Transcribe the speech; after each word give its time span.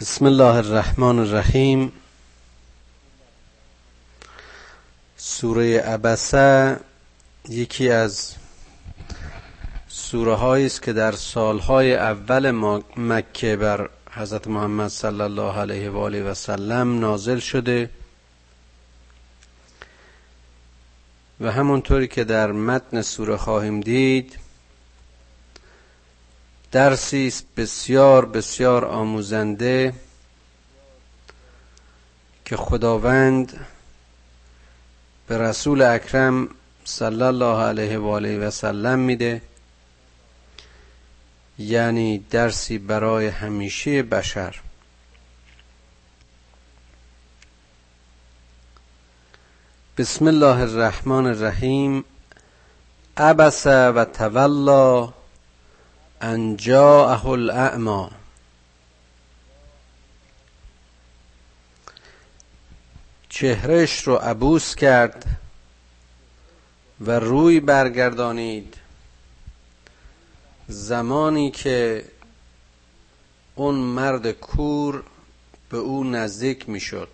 بسم 0.00 0.26
الله 0.26 0.54
الرحمن 0.54 1.18
الرحیم. 1.18 1.92
سوره 5.16 5.80
عبسه 5.80 6.76
یکی 7.48 7.90
از 7.90 8.34
سوره 9.88 10.34
هایی 10.34 10.66
است 10.66 10.82
که 10.82 10.92
در 10.92 11.12
سالهای 11.12 11.94
اول 11.94 12.50
مکه 12.96 13.56
بر 13.56 13.90
حضرت 14.10 14.46
محمد 14.46 14.88
صلی 14.88 15.20
الله 15.20 15.58
علیه 15.58 15.90
و 15.90 15.98
آله 15.98 16.22
و 16.22 16.34
سلم 16.34 16.98
نازل 16.98 17.38
شده 17.38 17.90
و 21.40 21.52
همونطوری 21.52 22.08
که 22.08 22.24
در 22.24 22.52
متن 22.52 23.02
سوره 23.02 23.36
خواهیم 23.36 23.80
دید 23.80 24.38
درسی 26.72 27.26
است 27.26 27.44
بسیار 27.56 28.26
بسیار 28.26 28.84
آموزنده 28.84 29.94
که 32.44 32.56
خداوند 32.56 33.66
به 35.26 35.38
رسول 35.38 35.82
اکرم 35.82 36.48
صلی 36.84 37.22
الله 37.22 37.62
علیه 37.62 37.98
و 37.98 38.06
آله 38.08 38.38
و 38.38 38.50
سلم 38.50 38.98
میده. 38.98 39.42
یعنی 41.58 42.18
درسی 42.30 42.78
برای 42.78 43.26
همیشه 43.26 44.02
بشر. 44.02 44.60
بسم 49.98 50.26
الله 50.26 50.60
الرحمن 50.60 51.26
الرحیم. 51.26 52.04
عبس 53.16 53.66
و 53.66 54.04
تولا 54.04 55.17
ان 56.20 56.56
جاءه 56.56 57.26
الاعما 57.26 58.10
چهرش 63.28 64.02
رو 64.02 64.16
عبوس 64.16 64.74
کرد 64.74 65.24
و 67.00 67.10
روی 67.10 67.60
برگردانید. 67.60 68.74
زمانی 70.68 71.50
که 71.50 72.04
اون 73.54 73.74
مرد 73.74 74.30
کور 74.30 75.02
به 75.70 75.76
او 75.76 76.04
نزدیک 76.04 76.68
می‌شد. 76.68 77.08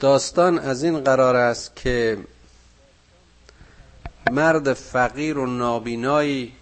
داستان 0.00 0.58
از 0.58 0.82
این 0.82 1.00
قرار 1.00 1.36
است 1.36 1.76
که 1.76 2.18
مرد 4.30 4.72
فقیر 4.72 5.38
و 5.38 5.46
نابینایی 5.46 6.52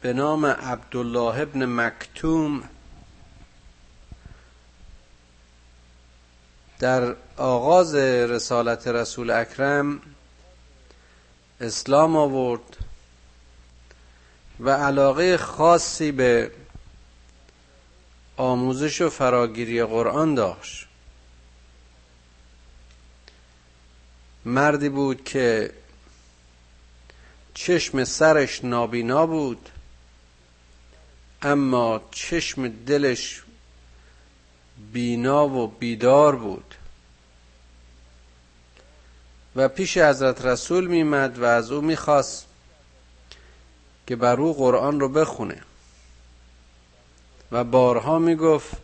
به 0.00 0.12
نام 0.12 0.46
عبدالله 0.46 1.40
ابن 1.40 1.64
مکتوم 1.64 2.62
در 6.78 7.16
آغاز 7.36 7.94
رسالت 7.94 8.88
رسول 8.88 9.30
اکرم 9.30 10.00
اسلام 11.60 12.16
آورد 12.16 12.76
و 14.60 14.70
علاقه 14.70 15.36
خاصی 15.36 16.12
به 16.12 16.50
آموزش 18.36 19.00
و 19.00 19.10
فراگیری 19.10 19.84
قرآن 19.84 20.34
داشت. 20.34 20.85
مردی 24.46 24.88
بود 24.88 25.24
که 25.24 25.72
چشم 27.54 28.04
سرش 28.04 28.64
نابینا 28.64 29.26
بود 29.26 29.68
اما 31.42 32.00
چشم 32.10 32.68
دلش 32.68 33.42
بینا 34.92 35.48
و 35.48 35.66
بیدار 35.66 36.36
بود. 36.36 36.74
و 39.56 39.68
پیش 39.68 39.98
حضرت 39.98 40.44
رسول 40.44 40.86
میمد 40.86 41.38
و 41.38 41.44
از 41.44 41.72
او 41.72 41.80
می‌خواست 41.80 42.46
که 44.06 44.16
بر 44.16 44.40
او 44.40 44.54
قرآن 44.54 45.00
رو 45.00 45.08
بخونه. 45.08 45.62
و 47.52 47.64
بارها 47.64 48.18
می‌گفت 48.18 48.76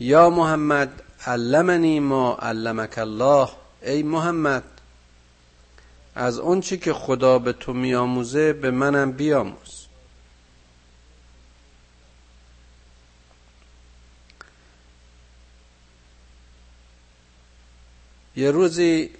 یا 0.00 0.30
محمد 0.30 1.02
علمنی 1.26 2.00
ما 2.00 2.34
علمک 2.34 2.98
الله. 2.98 3.48
ای 3.82 4.02
محمد 4.02 4.64
از 6.14 6.38
اون 6.38 6.60
چی 6.60 6.78
که 6.78 6.92
خدا 6.92 7.38
به 7.38 7.52
تو 7.52 7.72
میآموزه 7.72 8.52
به 8.52 8.70
منم 8.70 9.12
بیاموز. 9.12 9.86
یه 18.36 18.50
روزی 18.50 19.10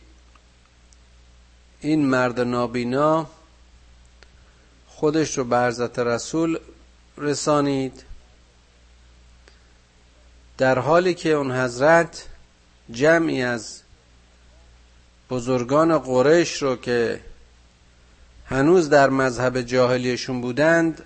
این 1.80 2.06
مرد 2.06 2.40
نابینا 2.40 3.26
خودش 4.88 5.38
رو 5.38 5.44
به 5.44 5.58
حضرت 5.58 5.98
رسول 5.98 6.58
رسانید. 7.18 8.04
در 10.58 10.78
حالی 10.78 11.14
که 11.14 11.32
اون 11.32 11.52
حضرت 11.52 12.28
جمعی 12.90 13.42
از 13.42 13.80
بزرگان 15.30 15.98
قریش 15.98 16.62
رو 16.62 16.76
که 16.76 17.20
هنوز 18.46 18.88
در 18.88 19.10
مذهب 19.10 19.60
جاهلیشون 19.60 20.40
بودند 20.40 21.02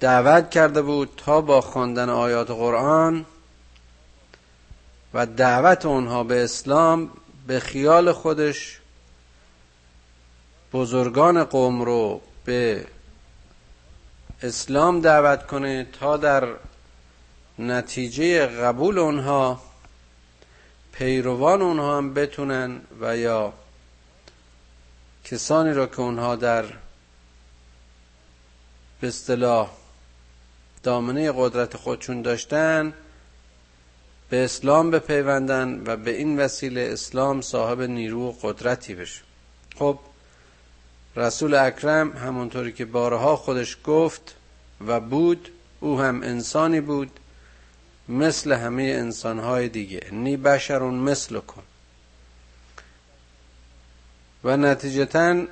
دعوت 0.00 0.50
کرده 0.50 0.82
بود 0.82 1.10
تا 1.16 1.40
با 1.40 1.60
خواندن 1.60 2.08
آیات 2.08 2.50
قرآن 2.50 3.26
و 5.14 5.26
دعوت 5.26 5.86
اونها 5.86 6.24
به 6.24 6.44
اسلام 6.44 7.10
به 7.46 7.60
خیال 7.60 8.12
خودش 8.12 8.78
بزرگان 10.72 11.44
قوم 11.44 11.82
رو 11.82 12.20
به 12.44 12.86
اسلام 14.42 15.00
دعوت 15.00 15.46
کنه 15.46 15.86
تا 16.00 16.16
در 16.16 16.48
نتیجه 17.58 18.46
قبول 18.46 18.98
اونها 18.98 19.60
پیروان 20.94 21.62
اونها 21.62 21.98
هم 21.98 22.14
بتونن 22.14 22.80
و 23.00 23.16
یا 23.16 23.52
کسانی 25.24 25.72
را 25.72 25.86
که 25.86 26.00
اونها 26.00 26.36
در 26.36 26.64
به 29.00 29.08
اصطلاح 29.08 29.70
دامنه 30.82 31.32
قدرت 31.36 31.76
خودشون 31.76 32.22
داشتن 32.22 32.92
به 34.30 34.44
اسلام 34.44 34.90
بپیوندن 34.90 35.82
و 35.86 35.96
به 35.96 36.10
این 36.10 36.40
وسیله 36.40 36.88
اسلام 36.92 37.40
صاحب 37.40 37.80
نیرو 37.80 38.28
و 38.28 38.32
قدرتی 38.42 38.94
بشه. 38.94 39.20
خب 39.78 39.98
رسول 41.16 41.54
اکرم 41.54 42.16
همونطوری 42.16 42.72
که 42.72 42.84
بارها 42.84 43.36
خودش 43.36 43.76
گفت 43.84 44.34
و 44.86 45.00
بود 45.00 45.48
او 45.80 46.00
هم 46.00 46.22
انسانی 46.22 46.80
بود. 46.80 47.10
مثل 48.08 48.52
همه 48.52 48.82
انسانهای 48.82 49.68
دیگه. 49.68 50.00
نی 50.12 50.36
بشرون 50.36 50.94
مثل 50.94 51.40
کن 51.40 51.62
و 54.44 54.56
نتیجتا 54.56 55.44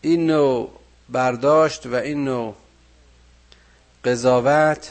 این 0.00 0.26
نوع 0.26 0.80
برداشت 1.08 1.86
و 1.86 1.94
این 1.94 2.24
نوع 2.24 2.56
قضاوت 4.04 4.90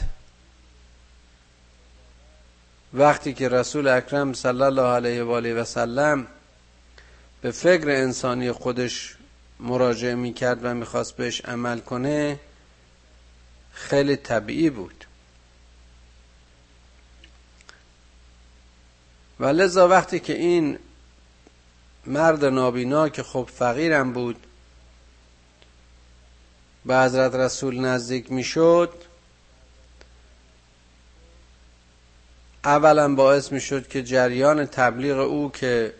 وقتی 2.94 3.32
که 3.32 3.48
رسول 3.48 3.88
اکرم 3.88 4.32
صلی 4.32 4.62
الله 4.62 4.82
علیه 4.82 5.22
و 5.22 5.30
آله 5.30 5.54
و 5.54 5.64
سلم 5.64 6.26
به 7.40 7.50
فکر 7.50 7.90
انسانی 7.90 8.52
خودش 8.52 9.16
مراجعه 9.60 10.14
می 10.14 10.32
کرد 10.32 10.64
و 10.64 10.74
می‌خواست 10.74 11.16
بهش 11.16 11.40
عمل 11.44 11.78
کنه 11.78 12.38
خیلی 13.72 14.16
طبیعی 14.16 14.70
بود. 14.70 15.04
و 19.40 19.46
لذا 19.46 19.88
وقتی 19.88 20.20
که 20.20 20.32
این 20.32 20.78
مرد 22.06 22.44
نابینا 22.44 23.08
که 23.08 23.22
خب 23.22 23.48
فقیرم 23.54 24.12
بود 24.12 24.36
به 26.86 26.98
حضرت 26.98 27.34
رسول 27.34 27.80
نزدیک 27.80 28.32
می‌شد 28.32 28.92
اولا 32.64 33.14
باعث 33.14 33.52
می‌شد 33.52 33.88
که 33.88 34.02
جریان 34.02 34.66
تبلیغ 34.66 35.18
او 35.18 35.52
که 35.52 35.94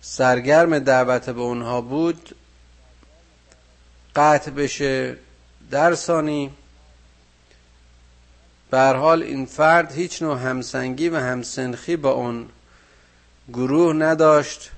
سرگرم 0.00 0.78
دعوت 0.78 1.30
به 1.30 1.40
اونها 1.40 1.80
بود 1.80 2.36
قطع 4.16 4.50
بشه. 4.50 5.16
در 5.70 5.94
ثانی 5.94 6.50
حال 8.72 9.22
این 9.22 9.46
فرد 9.46 9.92
هیچ 9.92 10.22
نوع 10.22 10.38
همسنگی 10.38 11.08
و 11.08 11.16
همسنخی 11.16 11.96
با 11.96 12.10
اون 12.10 12.48
گروه 13.52 13.94
نداشت 13.94 14.70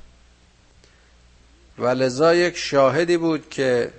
و 1.79 1.87
لذا 1.87 2.35
یک 2.35 2.57
شاهدی 2.57 3.17
بود 3.17 3.51
که 3.51 3.93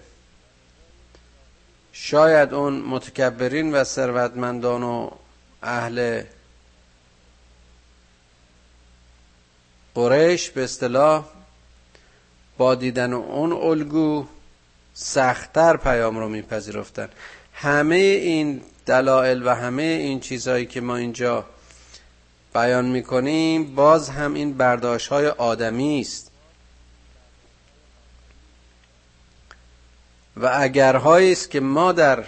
شاید 1.94 2.54
اون 2.54 2.82
متکبرین 2.82 3.76
و 3.76 3.84
ثروتمندان 3.84 4.84
و 4.84 5.10
اهل 5.64 6.24
قریش 9.96 10.50
به 10.50 10.64
اصطلاح 10.64 11.26
با 12.58 12.76
دیدن 12.76 13.14
اون 13.14 13.52
الگو 13.52 14.28
سختتر 15.00 15.78
پیام 15.78 16.18
رو 16.18 16.30
میپذیرفتن. 16.30 17.10
همه 17.54 17.96
این 17.96 18.62
دلایل 18.86 19.48
و 19.48 19.56
همه 19.56 19.84
این 19.84 20.20
چیزهایی 20.20 20.66
که 20.66 20.82
ما 20.82 20.96
اینجا 20.96 21.46
بیان 22.54 22.86
می‌کنیم 22.86 23.76
باز 23.76 24.10
هم 24.10 24.34
این 24.34 24.58
برداشت 24.58 25.08
های 25.08 25.28
آدمی 25.28 26.02
است. 26.02 26.32
و 30.38 30.52
اگرهایی 30.54 31.32
است 31.32 31.52
که 31.52 31.60
ما 31.60 31.92
در 31.92 32.24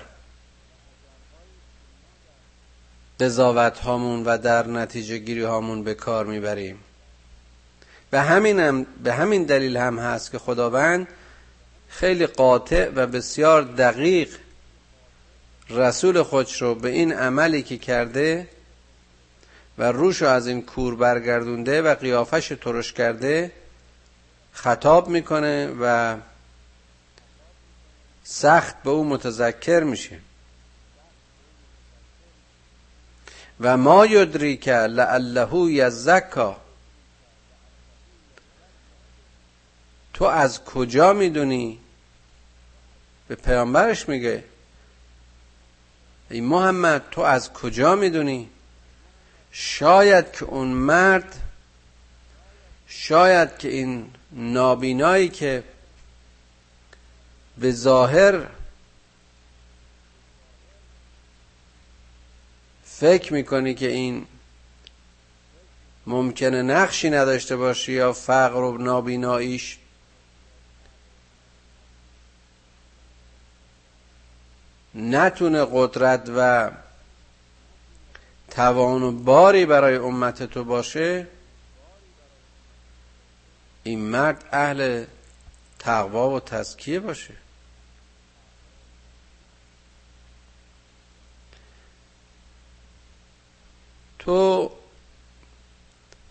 قضاوت 3.20 3.80
هامون 3.80 4.24
و 4.24 4.38
در 4.38 4.68
نتیجه 4.68 5.18
گیری 5.18 5.44
هامون 5.44 5.84
به 5.84 5.94
کار 5.94 6.26
می‌بریم. 6.26 6.80
به 8.12 8.22
همین, 8.22 8.60
هم 8.60 8.84
به 9.04 9.14
همین 9.14 9.44
دلیل 9.44 9.78
هم 9.78 10.00
هست 10.00 10.32
که 10.32 10.40
خداوند 10.40 11.08
خیلی 11.90 12.28
قاطع 12.28 12.90
و 12.90 13.08
بسیار 13.08 13.62
دقیق 13.62 14.30
رسول 15.70 16.24
خودش 16.24 16.62
رو 16.62 16.76
به 16.76 16.90
این 16.90 17.14
عملی 17.14 17.64
که 17.64 17.78
کرده 17.78 18.48
و 19.78 19.92
روش 19.92 20.22
رو 20.22 20.28
از 20.28 20.48
این 20.48 20.62
کور 20.62 20.96
برگردونده 20.96 21.82
و 21.82 21.96
قیافش 21.96 22.48
ترش 22.62 22.94
کرده 22.94 23.52
خطاب 24.54 25.10
می‌کنه 25.10 25.68
و 25.82 26.18
سخت 28.24 28.84
به 28.84 28.90
او 28.90 29.06
متذکر 29.06 29.84
میشه. 29.84 30.20
و 33.62 33.78
ما 33.78 34.06
یدری 34.06 34.58
که 34.58 34.72
لعله 34.74 35.72
یزکا 35.72 36.58
تو 40.20 40.26
از 40.26 40.64
کجا 40.64 41.14
می‌دونی؟ 41.14 41.80
به 43.28 43.36
پیامبرش 43.36 44.10
میگه. 44.10 44.44
ای 46.30 46.42
محمد 46.42 47.04
تو 47.12 47.22
از 47.22 47.54
کجا 47.54 47.96
می‌دونی؟ 47.96 48.50
شاید 49.52 50.32
که 50.32 50.46
اون 50.46 50.68
مرد 50.68 51.36
شاید 52.88 53.58
که 53.58 53.70
این 53.70 54.14
نابینایی 54.32 55.30
که 55.30 55.64
به 57.58 57.72
ظاهر 57.72 58.48
فکر 62.86 63.34
می‌کنی 63.34 63.74
که 63.74 63.88
این 63.88 64.26
ممکنه 66.08 66.62
نقشی 66.62 67.10
نداشته 67.10 67.56
باشی 67.56 67.92
یا 67.92 68.14
فقر 68.14 68.60
و 68.64 68.78
نابیناییش 68.78 69.79
نتونه 75.00 75.68
قدرت 75.72 76.30
و 76.36 76.72
توان 78.50 79.04
و 79.04 79.12
باری 79.12 79.66
برای 79.66 79.96
امت 79.96 80.44
تو 80.44 80.64
باشه 80.64 81.28
این 83.84 84.00
مرد 84.00 84.46
اهل 84.52 85.06
تقوا 85.80 86.30
و 86.30 86.40
تزکیه 86.40 87.00
باشه. 87.00 87.34
تو 94.20 94.72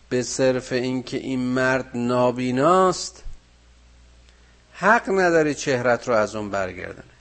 به 0.09 0.23
صرف 0.23 0.73
اینکه 0.73 1.17
این 1.17 1.41
مرد 1.41 1.91
نابیناست 1.95 3.25
حق 4.73 5.09
نداری 5.09 5.55
چهرت 5.55 6.09
رو 6.09 6.15
از 6.15 6.37
اون 6.37 6.51
برگردن 6.51 7.18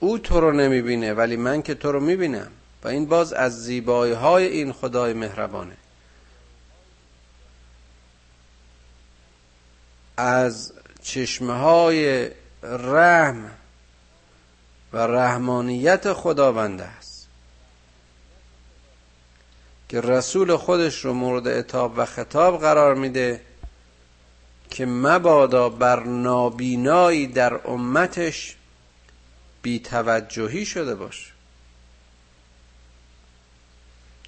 او 0.00 0.18
تو 0.18 0.40
رو 0.40 0.52
نمی‌بینه 0.52 1.12
ولی 1.12 1.36
من 1.36 1.62
که 1.62 1.74
تو 1.74 1.92
رو 1.92 2.00
می‌بینم. 2.00 2.50
و 2.84 2.88
این 2.88 3.06
باز 3.06 3.32
از 3.32 3.64
زیبایی 3.64 4.12
های 4.12 4.46
این 4.46 4.72
خدای 4.72 5.12
مهربانه. 5.12 5.76
از 10.16 10.72
چشمه 11.02 11.52
های 11.52 12.30
رحم 12.62 13.50
و 14.92 14.98
رحمانیت 14.98 16.12
خداوند 16.12 16.80
است. 16.80 17.28
که 19.88 20.00
رسول 20.00 20.56
خودش 20.56 21.04
رو 21.04 21.12
مورد 21.12 21.48
اتاب 21.48 21.94
و 21.96 22.04
خطاب 22.04 22.60
قرار 22.60 22.94
میده 22.94 23.40
که 24.70 24.86
مبادا 24.86 25.68
بر 25.68 26.02
نابینایی 26.02 27.26
در 27.26 27.68
امتش 27.68 28.56
بی 29.62 29.78
توجهی 29.78 30.66
شده 30.66 30.94
باش. 30.94 31.32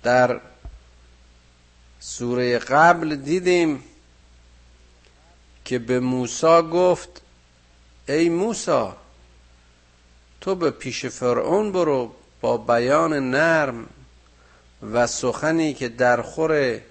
در 0.03 0.41
سوره 2.01 2.59
قبل 2.59 3.17
دیدیم 3.17 3.85
که 5.65 5.79
به 5.79 6.01
موسی 6.01 6.63
گفت 6.63 7.23
ای 8.09 8.29
موسی 8.29 8.89
تو 10.41 10.55
به 10.55 10.71
پیش 10.71 11.07
فرعون 11.07 11.73
برو 11.73 12.15
با 12.41 12.57
بیان 12.57 13.31
نرم 13.31 13.89
و 14.93 15.07
سخنی 15.07 15.75
که 15.75 15.89
در 15.89 16.23
خوره 16.23 16.85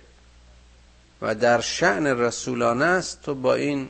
و 1.22 1.36
در 1.36 1.62
شعن 1.62 2.08
رسولانه 2.08 2.86
است 2.86 3.22
تو 3.22 3.36
با 3.36 3.56
این 3.56 3.90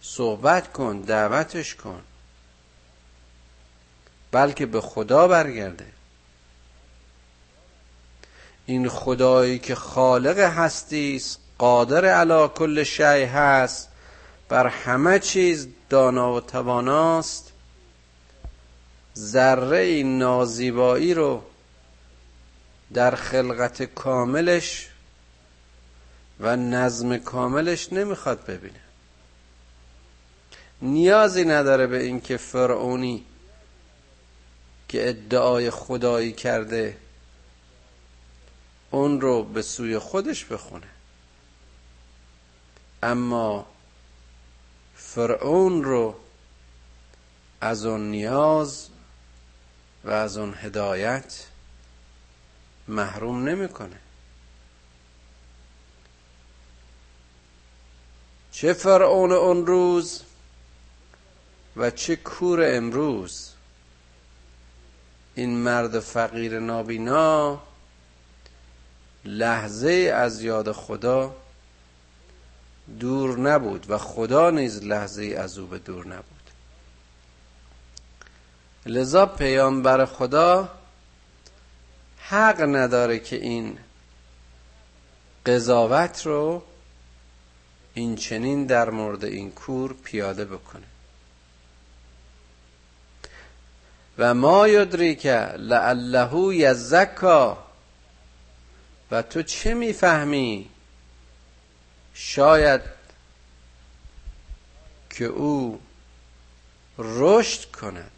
صحبت 0.00 0.72
کن 0.72 1.00
دعوتش 1.00 1.74
کن. 1.74 2.02
بلکه 4.32 4.66
به 4.66 4.80
خدا 4.80 5.28
برگرده. 5.28 5.86
این 8.66 8.88
خدایی 8.88 9.58
که 9.58 9.74
خالق 9.74 10.38
هستی 10.38 11.16
است 11.16 11.38
قادر 11.58 12.04
علا 12.04 12.48
کل 12.48 12.82
شیء 12.82 13.26
هست 13.26 13.88
بر 14.48 14.66
همه 14.66 15.18
چیز 15.18 15.68
دانا 15.90 16.34
و 16.34 16.40
تواناست. 16.40 17.52
ذره 19.16 20.02
نازیبایی 20.02 21.14
رو 21.14 21.42
در 22.94 23.14
خلقت 23.14 23.82
کاملش 23.82 24.88
و 26.40 26.56
نظم 26.56 27.18
کاملش 27.18 27.92
نمی‌خواد 27.92 28.46
ببینه. 28.46 28.80
نیازی 30.82 31.44
نداره 31.44 31.86
به 31.86 32.02
اینکه 32.02 32.36
فرعونی 32.36 33.24
که 34.92 35.08
ادعای 35.08 35.70
خدایی 35.70 36.32
کرده 36.32 36.96
اون 38.90 39.20
رو 39.20 39.42
به 39.42 39.62
سوی 39.62 39.98
خودش 39.98 40.44
بخونه. 40.44 40.86
اما 43.02 43.66
فرعون 44.96 45.84
رو 45.84 46.14
از 47.60 47.84
اون 47.84 48.10
نیاز 48.10 48.88
و 50.04 50.10
از 50.10 50.36
اون 50.36 50.54
هدایت 50.58 51.46
محروم 52.88 53.48
نمی‌کنه. 53.48 53.98
چه 58.52 58.72
فرعون 58.72 59.32
اون 59.32 59.66
روز 59.66 60.22
و 61.76 61.90
چه 61.90 62.16
کور 62.16 62.76
امروز 62.76 63.51
این 65.34 65.56
مرد 65.56 66.00
فقیر 66.00 66.58
نابینا 66.60 67.60
لحظه 69.24 70.12
از 70.14 70.42
یاد 70.42 70.72
خدا 70.72 71.34
دور 73.00 73.38
نبود 73.38 73.90
و 73.90 73.98
خدا 73.98 74.50
نیز 74.50 74.82
لحظه 74.84 75.36
از 75.38 75.58
او 75.58 75.66
به 75.66 75.78
دور 75.78 76.06
نبود. 76.06 76.50
لذا 78.86 79.26
پیامبر 79.26 80.04
خدا 80.04 80.68
حق 82.18 82.60
نداره 82.60 83.18
که 83.18 83.36
این 83.36 83.78
قضاوت 85.46 86.26
رو 86.26 86.62
این 87.94 88.16
چنین 88.16 88.66
در 88.66 88.90
مورد 88.90 89.24
این 89.24 89.50
کور 89.50 89.92
پیاده 90.04 90.44
بکنه. 90.44 90.91
و 94.22 94.34
ما 94.34 95.14
که 95.14 95.54
لعله 95.56 96.54
یزکا. 96.54 97.58
و 99.10 99.22
تو 99.22 99.42
چه 99.42 99.74
می‌فهمی؟ 99.74 100.70
شاید 102.14 102.80
که 105.10 105.24
او 105.24 105.80
رشد 106.98 107.70
کند. 107.70 108.10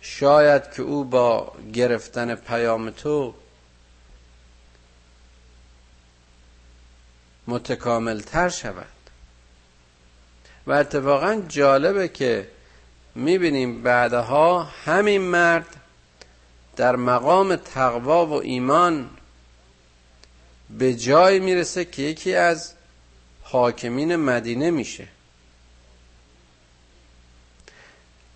شاید 0.00 0.72
که 0.72 0.82
او 0.82 1.04
با 1.04 1.54
گرفتن 1.72 2.34
پیام 2.34 2.90
تو 2.90 3.34
متکامل 7.46 8.20
تر 8.20 8.48
شود. 8.48 8.86
و 10.66 10.72
اتفاقا 10.72 11.42
جالبه 11.48 12.08
که 12.08 12.50
می‌بینیم 13.14 13.82
بعدها 13.82 14.62
همین 14.62 15.20
مرد 15.20 15.76
در 16.76 16.96
مقام 16.96 17.56
تقوا 17.56 18.26
و 18.26 18.32
ایمان 18.32 19.10
به 20.70 20.94
جای 20.94 21.38
می‌رسه 21.40 21.84
که 21.84 22.02
یکی 22.02 22.34
از 22.34 22.72
حاکمین 23.42 24.16
مدینه 24.16 24.70
میشه. 24.70 25.08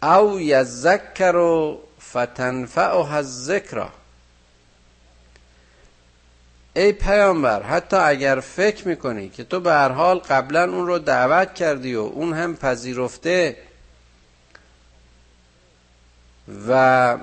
او 0.03 0.41
یذکر 0.41 1.37
و 1.37 1.81
فتنفعه 2.11 3.13
الذکرا 3.13 3.89
ای 6.77 6.93
پیامبر 6.93 7.63
حتی 7.63 7.97
اگر 7.97 8.41
فکر 8.41 8.89
می‌کنی 8.89 9.29
که 9.29 9.45
تو 9.45 9.61
به 9.61 9.73
هر 9.73 9.89
حال 9.89 10.19
قبلا 10.19 10.63
اون 10.63 10.87
رو 10.87 10.99
دعوت 10.99 11.55
کردی 11.55 11.95
و 11.95 12.01
اون 12.01 12.33
هم 12.33 12.57
پذیرفته 12.57 13.57
و 16.69 17.19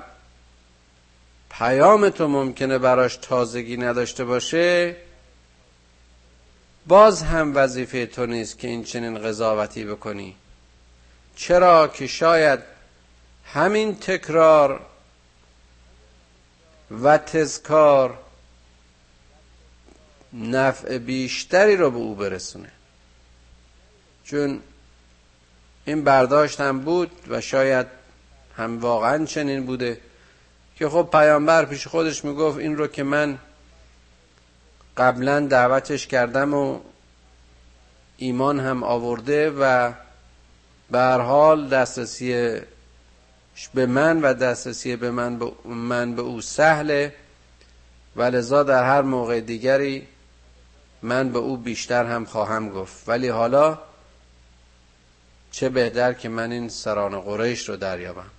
پیام 1.50 2.08
تو 2.08 2.28
ممکنه 2.28 2.78
براش 2.78 3.16
تازگی 3.16 3.76
نداشته 3.76 4.24
باشه 4.24 4.96
باز 6.86 7.22
هم 7.22 7.56
وظیفه 7.56 8.06
تو 8.06 8.26
نیست 8.26 8.58
که 8.58 8.68
این 8.68 8.84
چنین 8.84 9.18
قضاوتی 9.18 9.84
بکنی. 9.84 10.36
چرا 11.36 11.88
که 11.88 12.06
شاید 12.06 12.60
همین 13.44 13.96
تکرار 13.96 14.80
و 17.02 17.18
تذکار 17.18 18.18
نفع 20.32 20.98
بیشتری 20.98 21.76
رو 21.76 21.90
به 21.90 21.96
او 21.96 22.14
برسونه. 22.14 22.70
چون 24.24 24.60
این 25.84 26.04
برداشت 26.04 26.60
هم 26.60 26.80
بود 26.80 27.10
و 27.28 27.40
شاید 27.40 27.86
هم 28.56 28.80
واقعا 28.80 29.24
چنین 29.24 29.66
بوده 29.66 30.00
که 30.76 30.88
خب 30.88 31.08
پیامبر 31.12 31.64
پیش 31.64 31.86
خودش 31.86 32.24
می‌گفت 32.24 32.58
این 32.58 32.76
رو 32.76 32.86
که 32.86 33.02
من 33.02 33.38
قبلا 34.96 35.40
دعوتش 35.40 36.06
کردم 36.06 36.54
و 36.54 36.80
ایمان 38.16 38.60
هم 38.60 38.82
آورده 38.82 39.50
و 39.50 39.92
به 40.90 41.00
حال 41.00 41.68
دسترسی 41.68 42.60
به 43.74 43.86
من 43.86 44.22
و 44.22 44.34
دسترسی 44.34 44.96
به 44.96 45.10
من 45.10 45.38
به, 45.38 45.52
من 45.64 46.14
به 46.14 46.22
او 46.22 46.40
سهله 46.40 47.14
و 48.16 48.22
لذا 48.22 48.62
در 48.62 48.84
هر 48.84 49.02
موقع 49.02 49.40
دیگری 49.40 50.06
من 51.02 51.32
به 51.32 51.38
او 51.38 51.56
بیشتر 51.56 52.04
هم 52.04 52.24
خواهم 52.24 52.68
گفت. 52.68 53.08
ولی 53.08 53.28
حالا 53.28 53.78
چه 55.50 55.68
بهتر 55.68 56.12
که 56.12 56.28
من 56.28 56.52
این 56.52 56.68
سران 56.68 57.20
قریش 57.20 57.68
رو 57.68 57.76
دریابم. 57.76 58.30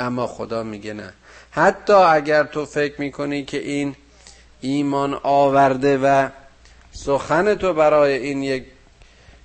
اما 0.00 0.26
خدا 0.26 0.62
میگه 0.62 0.92
نه. 0.92 1.12
حتی 1.50 1.92
اگر 1.92 2.44
تو 2.44 2.66
فکر 2.66 3.00
می‌کنی 3.00 3.44
که 3.44 3.58
این 3.58 3.96
ایمان 4.60 5.20
آورده 5.22 5.98
و 5.98 6.28
سخن 6.92 7.54
تو 7.54 7.74
برای 7.74 8.12
این 8.12 8.42
یک 8.42 8.64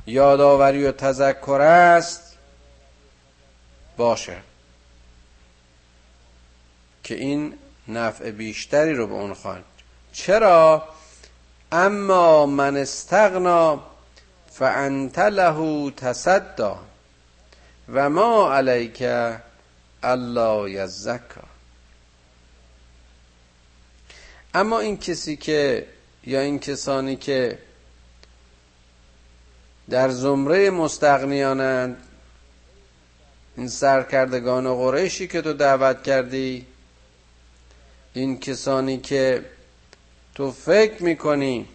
یادآوری 0.07 0.85
و 0.85 0.91
تذکر 0.91 1.61
است 1.61 2.37
باشه 3.97 4.37
که 7.03 7.15
این 7.15 7.53
نفع 7.87 8.31
بیشتری 8.31 8.93
رو 8.93 9.07
به 9.07 9.13
اون 9.13 9.33
خواهد 9.33 9.63
چرا؟ 10.13 10.83
اما 11.71 12.45
من 12.45 12.77
استغنا 12.77 13.83
فانت 14.51 15.19
له 15.19 15.91
تصدا 15.91 16.79
و 17.93 18.09
ما 18.09 18.53
علیک 18.53 19.03
الله 20.05 20.71
یزکا. 20.71 21.41
اما 24.53 24.79
این 24.79 24.97
کسی 24.97 25.35
که 25.35 25.87
یا 26.23 26.39
این 26.39 26.59
کسانی 26.59 27.15
که 27.15 27.59
در 29.89 30.09
زمره 30.09 30.69
مستغنیانند 30.69 31.97
این 33.57 33.67
سرکردگان 33.67 34.75
قریشی 34.75 35.27
که 35.27 35.41
تو 35.41 35.53
دعوت 35.53 36.03
کردی 36.03 36.65
این 38.13 38.39
کسانی 38.39 38.97
که 38.97 39.45
تو 40.35 40.51
فکر 40.51 41.03
می‌کنی 41.03 41.67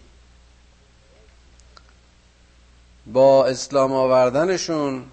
با 3.06 3.46
اسلام 3.46 3.92
آوردنشون 3.92 5.04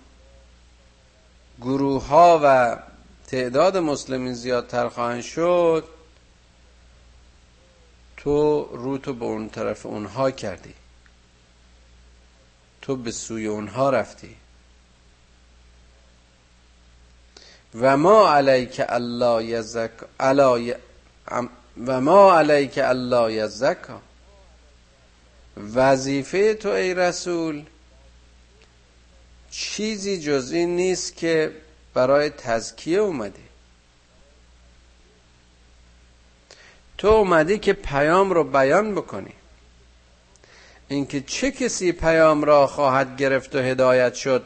گروه 1.61 2.07
ها 2.07 2.39
و 2.43 2.77
تعداد 3.27 3.77
مسلمین 3.77 4.33
زیادتر 4.33 4.89
خواهند 4.89 5.21
شد 5.21 5.83
تو 8.17 8.63
رو 8.63 8.97
تو 8.97 9.13
به 9.13 9.25
اون 9.25 9.49
طرف 9.49 9.85
اونها 9.85 10.31
کردی. 10.31 10.73
تو 12.81 12.95
به 12.95 13.11
سوی 13.11 13.47
اونها 13.47 13.89
رفتی. 13.89 14.35
و 17.75 17.97
ما 17.97 18.33
علیک 18.33 18.81
الله 18.89 19.43
یزک 19.43 19.91
و 21.85 22.01
ما 22.01 22.39
علیک 22.39 22.79
الله 22.83 23.33
یزکا 23.33 24.01
وظیفه 25.75 26.53
تو 26.53 26.69
ای 26.69 26.93
رسول 26.93 27.65
چیزی 29.51 30.19
جز 30.21 30.51
این 30.51 30.75
نیست 30.75 31.15
که 31.15 31.51
برای 31.97 32.29
تزکیه 32.29 32.99
اومدی 32.99 33.43
تو 36.97 37.07
اومدی 37.07 37.59
که 37.59 37.73
پیام 37.73 38.31
رو 38.31 38.43
بیان 38.43 38.95
بکنی. 38.95 39.33
اینکه 40.87 41.21
چه 41.21 41.51
کسی 41.51 41.91
پیام 41.91 42.43
را 42.43 42.67
خواهد 42.67 43.17
گرفت 43.17 43.55
و 43.55 43.59
هدایت 43.59 44.13
شد 44.13 44.45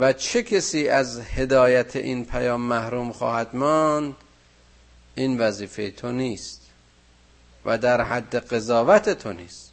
و 0.00 0.12
چه 0.12 0.42
کسی 0.42 0.88
از 0.88 1.20
هدایت 1.20 1.96
این 1.96 2.24
پیام 2.24 2.60
محروم 2.60 3.12
خواهد 3.12 3.56
ماند 3.56 4.14
این 5.14 5.40
وظیفه 5.40 5.90
تو 5.90 6.12
نیست 6.12 6.60
و 7.64 7.78
در 7.78 8.00
حد 8.00 8.36
قضاوت 8.36 9.08
تو 9.08 9.32
نیست. 9.32 9.72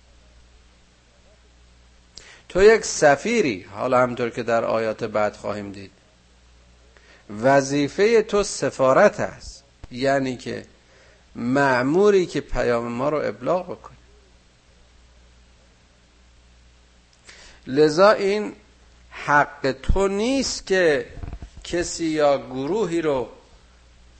تو 2.50 2.64
یک 2.64 2.86
سفیری 2.86 3.62
حالا 3.62 4.00
همطور 4.00 4.30
که 4.30 4.44
در 4.44 4.66
آیات 4.66 5.04
بعد 5.04 5.36
خواهیم 5.36 5.72
دید 5.72 6.01
وظیفه 7.42 8.22
تو 8.22 8.44
سفارت 8.44 9.20
است. 9.20 9.64
یعنی 9.92 10.38
که 10.38 10.66
معموری 11.36 12.26
که 12.26 12.42
پیام 12.42 12.88
ما 12.88 13.10
رو 13.10 13.18
ابلاغ 13.18 13.66
بکنی. 13.66 13.98
لذا 17.68 18.12
این 18.12 18.54
حق 19.12 19.72
تو 19.72 20.08
نیست 20.08 20.68
که 20.68 21.06
کسی 21.64 22.06
یا 22.06 22.38
گروهی 22.38 23.02
رو 23.02 23.30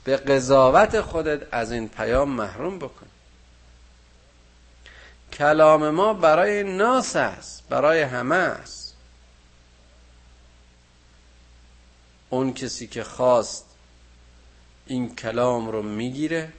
به 0.04 0.16
قضاوت 0.16 1.00
خودت 1.00 1.40
از 1.50 1.72
این 1.72 1.88
پیام 1.88 2.28
محروم 2.28 2.78
بکن 2.78 3.06
کلام 5.32 5.90
ما 5.90 6.14
برای 6.14 6.62
ناس 6.62 7.16
است 7.16 7.62
برای 7.68 8.02
همه 8.02 8.34
است. 8.34 8.81
اون 12.32 12.54
کسی 12.54 12.86
که 12.86 13.04
خواست 13.04 13.64
این 14.86 15.16
کلام 15.16 15.68
رو 15.68 15.82
می‌گیره 15.82 16.52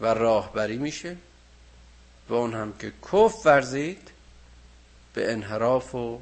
و 0.00 0.06
راهبری 0.06 0.76
میشه 0.76 1.16
و 2.28 2.34
اون 2.34 2.54
هم 2.54 2.72
که 2.78 2.92
کف 3.12 3.46
ورزید 3.46 4.10
به 5.14 5.32
انحراف 5.32 5.94
و 5.94 6.20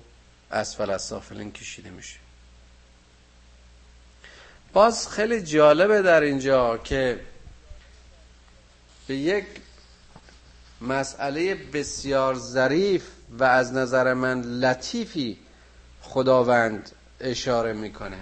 اسفل 0.50 0.90
از 0.90 1.02
سافلین 1.02 1.52
کشیده 1.52 1.90
میشه. 1.90 2.18
باز 4.72 5.08
خیلی 5.08 5.42
جالبه 5.42 6.02
در 6.02 6.20
اینجا 6.20 6.78
که 6.78 7.20
به 9.06 9.16
یک 9.16 9.46
مسئله 10.80 11.54
بسیار 11.54 12.34
ظریف 12.34 13.06
و 13.38 13.44
از 13.44 13.72
نظر 13.72 14.14
من 14.14 14.40
لطیفی 14.40 15.38
خداوند 16.02 16.90
اشاره 17.20 17.72
می‌کنه. 17.72 18.18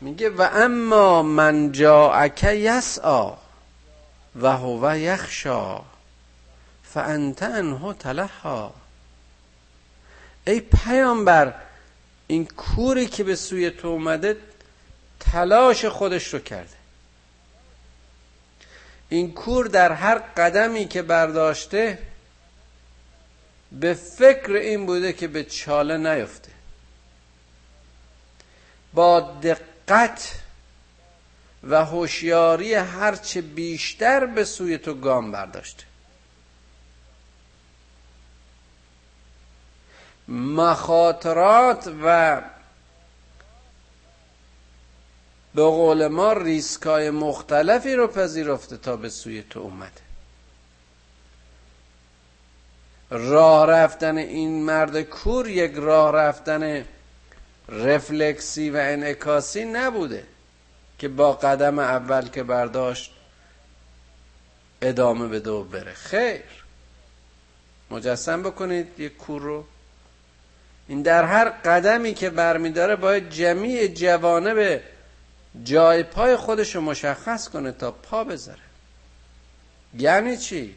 میگه 0.00 0.30
و 0.30 0.48
اما 0.52 1.22
من 1.22 1.72
جاءک 1.72 2.44
یسعا 2.44 3.36
و 4.36 4.56
هو 4.56 4.96
یخشا 4.96 5.80
فانت 6.84 7.42
انه 7.42 7.94
تلها 7.94 8.74
ای 10.46 10.60
پیامبر 10.60 11.54
این 12.26 12.46
کوری 12.46 13.06
که 13.06 13.24
به 13.24 13.36
سوی 13.36 13.70
تو 13.70 13.88
اومده 13.88 14.36
تلاش 15.20 15.84
خودش 15.84 16.34
رو 16.34 16.38
کرده. 16.38 16.76
این 19.08 19.32
کور 19.32 19.66
در 19.66 19.92
هر 19.92 20.18
قدمی 20.18 20.88
که 20.88 21.02
برداشته 21.02 21.98
به 23.72 23.94
فکر 23.94 24.52
این 24.52 24.86
بوده 24.86 25.12
که 25.12 25.28
به 25.28 25.44
چاله 25.44 25.96
نیفته. 25.96 26.55
با 28.96 29.20
دقت 29.20 30.32
و 31.62 31.84
هوشیاری 31.84 32.74
هرچه 32.74 33.40
بیشتر 33.40 34.26
به 34.26 34.44
سوی 34.44 34.78
تو 34.78 34.94
گام 34.94 35.32
برداشته 35.32 35.84
مخاطرات 40.28 41.92
و 42.04 42.40
به 45.54 45.62
قول 45.62 46.06
ما 46.06 46.32
ریسکای 46.32 47.10
مختلفی 47.10 47.94
رو 47.94 48.06
پذیرفته 48.06 48.76
تا 48.76 48.96
به 48.96 49.08
سوی 49.08 49.42
تو 49.42 49.60
اومده. 49.60 50.06
راه 53.10 53.66
رفتن 53.66 54.18
این 54.18 54.62
مرد 54.62 55.02
کور 55.02 55.48
یک 55.48 55.72
راه 55.74 56.12
رفتن 56.12 56.84
رفلکسی 57.68 58.70
و 58.70 58.76
انعکاسی 58.76 59.64
نبوده 59.64 60.24
که 60.98 61.08
با 61.08 61.32
قدم 61.32 61.78
اول 61.78 62.28
که 62.28 62.42
برداشت 62.42 63.12
ادامه 64.82 65.28
به 65.28 65.40
دو 65.40 65.64
بره. 65.64 65.92
خیر. 65.92 66.42
مجسم 67.90 68.42
بکنید 68.42 69.00
یک 69.00 69.16
کور 69.16 69.42
رو. 69.42 69.64
این 70.88 71.02
در 71.02 71.24
هر 71.24 71.48
قدمی 71.48 72.14
که 72.14 72.30
برمیداره 72.30 72.96
باید 72.96 73.30
جمیع 73.30 73.86
به 74.54 74.82
جای 75.64 76.02
پای 76.02 76.36
خودش 76.36 76.74
رو 76.74 76.80
مشخص 76.80 77.48
کنه 77.48 77.72
تا 77.72 77.90
پا 77.90 78.24
بذاره. 78.24 78.58
یعنی 79.98 80.36
چی؟ 80.36 80.74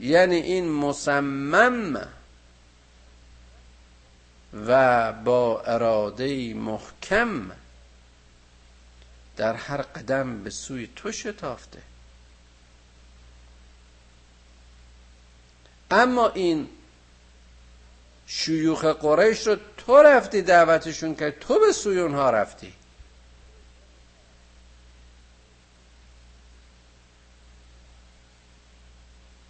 یعنی 0.00 0.36
این 0.36 0.68
مصمم 0.70 2.08
و 4.52 5.12
با 5.12 5.60
اراده 5.60 6.54
محکم 6.54 7.50
در 9.36 9.54
هر 9.54 9.82
قدم 9.82 10.42
به 10.42 10.50
سوی 10.50 10.88
تو 10.96 11.12
شتافته. 11.12 11.82
اما 15.90 16.28
این 16.28 16.68
شیوخ 18.26 18.84
قریش 18.84 19.46
رو 19.46 19.56
تو 19.76 20.02
رفتی 20.02 20.42
دعوتشون 20.42 21.14
که 21.14 21.30
تو 21.30 21.58
به 21.58 21.72
سوی 21.72 22.00
اونها 22.00 22.30
رفتی. 22.30 22.74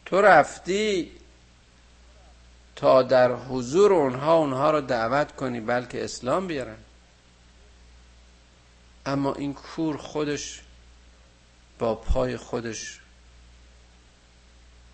تو 0.06 0.20
رفتی 0.20 1.17
تا 2.78 3.02
در 3.02 3.32
حضور 3.32 3.92
اونها 3.92 4.34
اونها 4.34 4.70
رو 4.70 4.80
دعوت 4.80 5.36
کنی 5.36 5.60
بلکه 5.60 6.04
اسلام 6.04 6.46
بیارن. 6.46 6.76
اما 9.06 9.34
این 9.34 9.54
کور 9.54 9.96
خودش 9.96 10.62
با 11.78 11.94
پای 11.94 12.36
خودش 12.36 13.00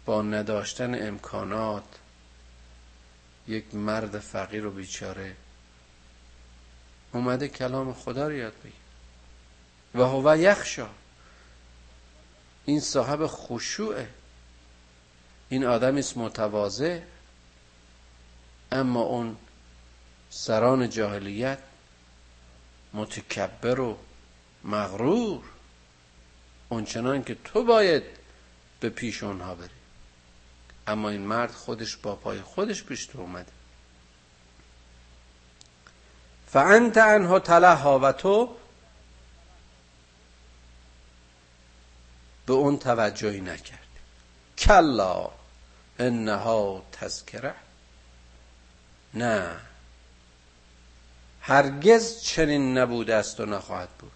با 0.05 0.23
نداشتن 0.23 1.09
امکانات 1.09 1.85
یک 3.49 3.75
مرد 3.75 4.19
فقیر 4.19 4.67
و 4.67 4.71
بیچاره 4.71 5.37
اومده 7.13 7.49
کلام 7.49 7.95
خدا 7.95 8.29
رو 8.29 8.35
یاد 8.35 8.55
بگیر. 8.61 8.73
و 9.95 10.03
هو 10.03 10.37
یخشا. 10.37 10.89
این 12.65 12.81
صاحب 12.81 13.27
خشوعه. 13.27 14.09
این 15.49 15.65
آدم 15.65 15.97
است 15.97 16.17
متواضع. 16.17 17.01
اما 18.75 19.01
اون 19.01 19.37
سران 20.31 20.91
جاهلیت 20.91 21.59
متکبر 22.95 23.81
و 23.81 23.99
مغرور 24.65 25.45
اونچنان 26.69 27.25
که 27.25 27.37
تو 27.45 27.65
باید 27.65 28.03
به 28.81 28.89
پیش 28.89 29.23
اونها 29.23 29.55
بری. 29.55 29.69
اما 30.87 31.09
این 31.09 31.21
مرد 31.21 31.51
خودش 31.51 31.97
با 31.97 32.17
پای 32.17 32.41
خودش 32.41 32.85
پیش 32.85 33.07
تو 33.07 33.21
اومده. 33.21 33.53
فانت 36.47 36.99
عنه 36.99 37.41
تلها 37.41 37.99
و 37.99 38.13
تو 38.13 38.57
به 42.47 42.53
اون 42.53 42.79
توجهی 42.79 43.41
نکردی 43.41 43.79
کلا 44.59 45.31
انها 45.99 46.83
تذکره. 46.93 47.55
نه. 49.15 49.61
هرگز 51.41 52.21
چنین 52.23 52.79
نبوده 52.79 53.15
است 53.15 53.41
و 53.41 53.47
نخواهد 53.47 53.89
بود. 53.89 54.11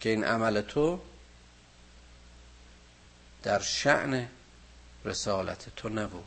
که 0.00 0.08
این 0.08 0.24
عمل 0.24 0.60
تو 0.60 1.00
در 3.42 3.58
شعن 3.58 4.28
رسالت 5.04 5.76
تو 5.76 5.88
نبود. 5.88 6.24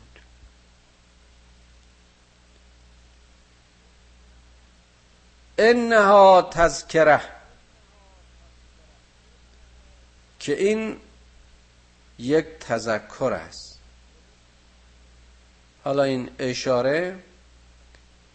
انها 5.58 6.50
تذکره. 6.52 7.20
که 10.40 10.52
این 10.52 11.00
یک 12.18 12.46
تذکر 12.46 13.32
است. 13.32 13.71
حالا 15.84 16.02
این 16.02 16.30
اشاره 16.38 17.16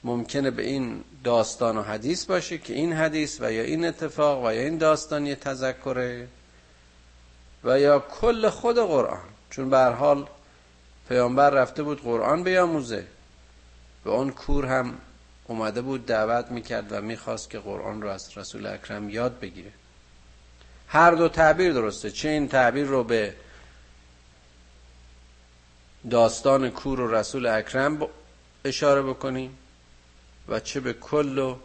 ممکنه 0.04 0.52
به 0.52 0.64
این 0.64 1.04
داستان 1.24 1.78
و 1.78 1.82
حدیث 1.82 2.26
باشه 2.26 2.58
که 2.58 2.74
این 2.74 2.94
حدیث 2.94 3.42
و 3.42 3.52
یا 3.52 3.64
این 3.64 3.86
اتفاق 3.86 4.46
و 4.46 4.54
یا 4.54 4.62
این 4.62 4.78
داستان 4.78 5.26
یه 5.26 5.36
تذکره 5.36 6.28
و 7.64 7.80
یا 7.80 8.00
کل 8.00 8.50
خود 8.50 8.78
قرآن. 8.78 9.24
چون 9.50 9.70
به 9.70 9.86
حال 9.86 10.28
پیامبر 11.10 11.50
رفته 11.50 11.84
بود 11.84 12.02
قرآن 12.02 12.44
بیاموزه. 12.44 13.06
و 14.06 14.10
اون 14.10 14.32
کور 14.32 14.66
هم 14.66 14.98
اومده 15.48 15.82
بود 15.82 16.06
دعوت 16.06 16.52
می‌کرد 16.52 16.92
و 16.92 17.02
می‌خواست 17.02 17.50
که 17.50 17.60
قرآن 17.60 18.02
رو 18.02 18.10
از 18.10 18.38
رسول 18.38 18.66
اکرم 18.66 19.10
یاد 19.10 19.40
بگیره. 19.40 19.72
هر 20.88 21.12
دو 21.12 21.30
تعبیر 21.30 21.74
درسته. 21.74 22.12
چه 22.12 22.30
این 22.30 22.48
تعبیر 22.48 22.86
رو 22.86 23.04
به 23.04 23.34
داستان 26.10 26.70
کور 26.70 27.00
و 27.00 27.16
رسول 27.16 27.46
اکرم 27.46 28.08
اشاره 28.66 29.02
بکنیم 29.02 29.58
و 30.48 30.60
چه 30.60 30.80
به 30.80 30.94
کل 30.94 31.38
و 31.38 31.58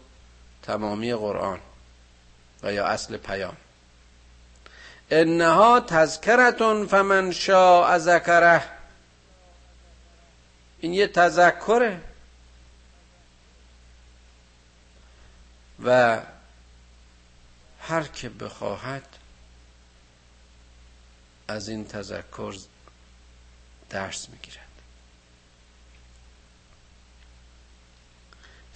تمامی 0.62 1.14
قرآن 1.14 1.60
و 2.62 2.72
یا 2.72 2.86
اصل 2.86 3.16
پیام. 3.16 3.56
انها 5.10 5.80
تذکرتون 5.80 6.86
فمن 6.86 7.32
شاء 7.32 7.98
ذکره. 7.98 8.62
این 10.80 10.94
یه 10.94 11.06
تذکره. 11.06 12.00
و 15.84 16.20
هر 17.80 18.02
که 18.02 18.28
بخواهد 18.28 19.06
از 21.48 21.68
این 21.68 21.84
تذکر 21.84 22.54
درس 23.92 24.28
می‌گیرد. 24.28 24.58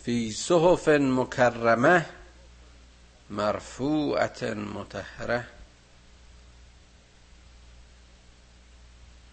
فی 0.04 0.32
صحف 0.32 0.88
مکرمه 0.88 2.06
مرفوعت 3.30 4.42
متحره 4.42 5.46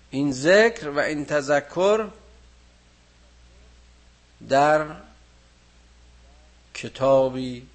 این 0.09 0.31
ذکر 0.31 0.89
و 0.89 0.99
این 0.99 1.25
تذکر 1.25 2.09
در 4.49 4.95
کتابی 6.73 7.67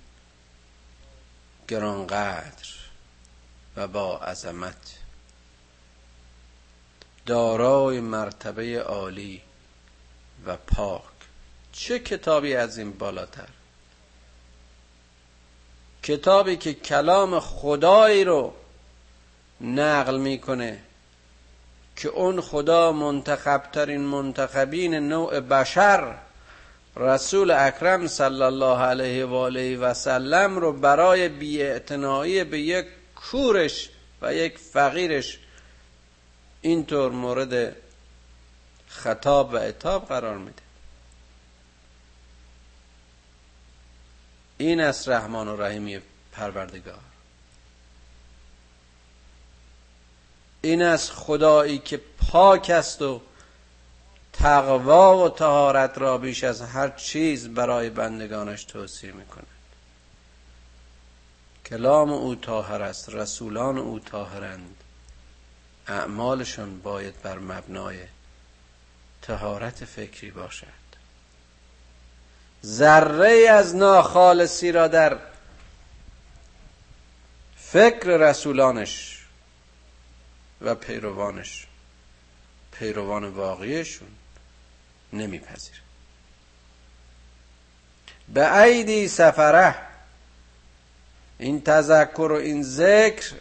گرانقدر 1.68 2.68
و 3.76 3.88
با 3.88 4.18
عظمت. 4.18 4.97
دارای 7.28 8.00
مرتبه 8.00 8.80
عالی 8.80 9.42
و 10.46 10.56
پاک. 10.56 11.02
چه 11.72 11.98
کتابی 11.98 12.54
از 12.54 12.78
این 12.78 12.92
بالاتر؟ 12.92 13.48
کتابی 16.02 16.56
که 16.56 16.74
کلام 16.74 17.40
خدایی 17.40 18.24
رو 18.24 18.52
نقل 19.60 20.18
می‌کنه 20.18 20.78
که 21.96 22.08
اون 22.08 22.40
خدا 22.40 22.92
منتخبترین 22.92 24.00
منتخبین 24.00 24.94
نوع 24.94 25.40
بشر 25.40 26.14
رسول 26.96 27.50
اکرم 27.50 28.06
صلی 28.06 28.42
الله 28.42 28.78
علیه 28.78 29.24
و 29.24 29.34
آله 29.34 29.76
و 29.76 29.94
سلم 29.94 30.58
رو 30.58 30.72
برای 30.72 31.28
بیاعتنایی 31.28 32.44
به 32.44 32.60
یک 32.60 32.86
کورش 33.14 33.90
و 34.22 34.34
یک 34.34 34.58
فقیرش 34.58 35.38
اینطور 36.62 37.12
مورد 37.12 37.76
خطاب 38.88 39.52
و 39.52 39.56
اتاب 39.56 40.08
قرار 40.08 40.38
میده. 40.38 40.62
این 44.58 44.80
است 44.80 45.08
رحمان 45.08 45.48
و 45.48 45.56
رحیمی 45.56 46.00
پروردگار. 46.32 46.98
این 50.60 50.82
است 50.82 51.10
خدایی 51.10 51.78
که 51.78 52.00
پاک 52.28 52.70
است 52.70 53.02
و 53.02 53.20
تقوا 54.32 55.24
و 55.24 55.28
تهارت 55.28 55.98
را 55.98 56.18
بیش 56.18 56.44
از 56.44 56.62
هر 56.62 56.88
چیز 56.90 57.48
برای 57.48 57.90
بندگانش 57.90 58.64
توصیه 58.64 59.12
می‌کند. 59.12 59.46
کلام 61.66 62.12
او 62.12 62.34
تاهر 62.34 62.82
است 62.82 63.08
رسولان 63.08 63.78
او 63.78 64.00
تاهرند 64.00 64.77
اعمالشان 65.88 66.80
باید 66.80 67.22
بر 67.22 67.38
مبنای 67.38 67.98
تهارت 69.22 69.84
فکری 69.84 70.30
باشد. 70.30 70.66
ذره 72.64 73.48
از 73.50 73.76
ناخالصی 73.76 74.72
را 74.72 74.88
در 74.88 75.18
فکر 77.56 78.06
رسولانش 78.06 79.24
و 80.60 80.74
پیروانش 80.74 81.66
پیروان 82.72 83.24
واقعیشون 83.24 84.08
نمیپذیر 85.12 85.82
به 88.28 88.48
عیدی 88.48 89.08
سفره 89.08 89.74
این 91.38 91.62
تذکر 91.62 92.28
و 92.32 92.36
این 92.36 92.62
ذکر 92.62 93.32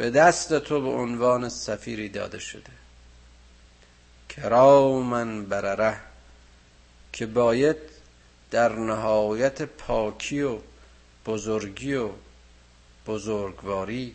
به 0.00 0.10
دست 0.10 0.58
تو 0.58 0.80
به 0.80 0.88
عنوان 0.88 1.48
سفیری 1.48 2.08
داده 2.08 2.38
شده. 2.38 2.72
کرامن 4.28 5.44
برره 5.44 6.00
که 7.12 7.26
باید 7.26 7.76
در 8.50 8.72
نهایت 8.72 9.62
پاکی 9.62 10.40
و 10.40 10.58
بزرگی 11.26 11.94
و 11.94 12.10
بزرگواری 13.06 14.14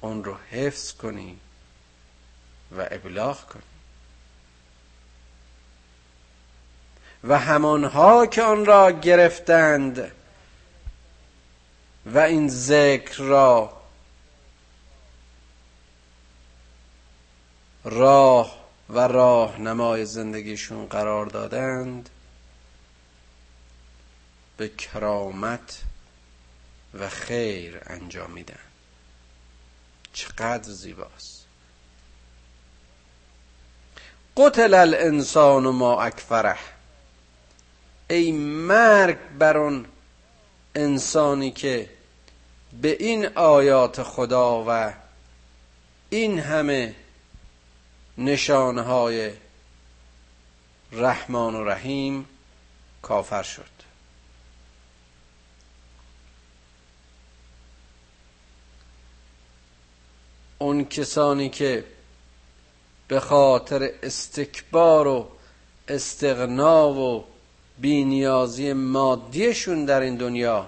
اون 0.00 0.24
رو 0.24 0.36
حفظ 0.50 0.92
کنی 0.92 1.38
و 2.78 2.86
ابلاغ 2.90 3.46
کنی. 3.46 3.62
و 7.24 7.38
همانها 7.38 8.26
که 8.26 8.42
آن 8.42 8.64
را 8.64 8.90
گرفتند 8.90 10.12
و 12.06 12.18
این 12.18 12.48
ذکر 12.48 13.22
را 13.22 13.82
راه 17.84 18.62
و 18.90 18.98
راه 18.98 19.60
نمای 19.60 20.06
زندگیشون 20.06 20.86
قرار 20.86 21.26
دادند 21.26 22.10
به 24.56 24.68
کرامت 24.68 25.82
و 26.94 27.08
خیر 27.08 27.80
انجامیدن 27.86 28.58
چقدر 30.12 30.70
زیباست. 30.70 31.46
قتل 34.36 34.74
الانسان 34.74 35.68
ما 35.68 36.02
اکفره 36.02 36.58
ای 38.10 38.32
مرگ 38.32 39.18
بر 39.38 39.56
اون 39.56 39.86
انسانی 40.74 41.50
که 41.50 41.90
به 42.82 42.96
این 43.00 43.26
آیات 43.26 44.02
خدا 44.02 44.64
و 44.68 44.92
این 46.10 46.38
همه 46.38 46.94
نشانهای 48.18 49.30
رحمان 50.92 51.54
و 51.54 51.64
رحیم 51.64 52.28
کافر 53.02 53.42
شد. 53.42 53.72
اون 60.58 60.84
کسانی 60.84 61.48
که 61.48 61.84
به 63.08 63.20
خاطر 63.20 63.90
استکبار 64.02 65.06
و 65.06 65.28
استغنا 65.88 66.88
و 66.90 67.31
بینیازی 67.82 68.72
مادیشون 68.72 69.84
در 69.84 70.00
این 70.00 70.16
دنیا. 70.16 70.66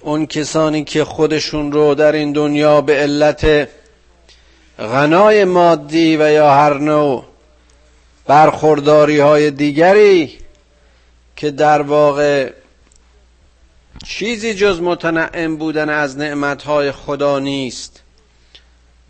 اون 0.00 0.26
کسانی 0.26 0.84
که 0.84 1.04
خودشون 1.04 1.72
رو 1.72 1.94
در 1.94 2.12
این 2.12 2.32
دنیا 2.32 2.80
به 2.80 2.94
علت 2.94 3.68
غنای 4.78 5.44
مادی 5.44 6.16
و 6.16 6.32
یا 6.32 6.54
هر 6.54 6.78
نوع 6.78 7.24
برخورداری 8.26 9.18
های 9.18 9.50
دیگری 9.50 10.38
که 11.36 11.50
در 11.50 11.82
واقع 11.82 12.52
چیزی 14.04 14.54
جز 14.54 14.80
متنعم 14.80 15.56
بودن 15.56 15.88
از 15.88 16.18
نعمتهای 16.18 16.92
خدا 16.92 17.38
نیست. 17.38 18.02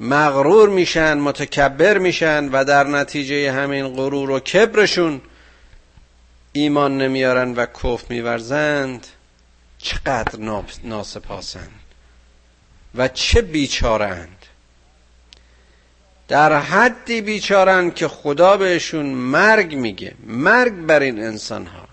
مغرور 0.01 0.69
میشن 0.69 1.19
متکبر 1.19 1.99
میشن 1.99 2.49
و 2.49 2.65
در 2.65 2.87
نتیجه 2.87 3.53
همین 3.53 3.89
غرور 3.89 4.31
و 4.31 4.41
کبرشون 4.41 5.21
ایمان 6.53 6.99
نمیارن 6.99 7.55
و 7.55 7.67
کف 7.67 8.11
میورزند 8.11 9.07
چقدر 9.79 10.39
ناسپاسند 10.85 11.81
و 12.95 13.09
چه 13.09 13.43
بیچارند 13.43 14.47
در 16.29 16.61
حدی 16.61 17.21
بیچارن 17.21 17.91
که 17.91 18.09
خدا 18.09 18.57
بهشون 18.57 19.07
مرگ 19.07 19.75
میگه 19.75 20.15
مرگ 20.27 20.73
بر 20.73 21.01
این 21.01 21.25
انسان 21.25 21.67
ها 21.67 21.89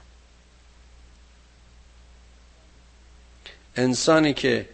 انسانی 3.75 4.33
که 4.33 4.69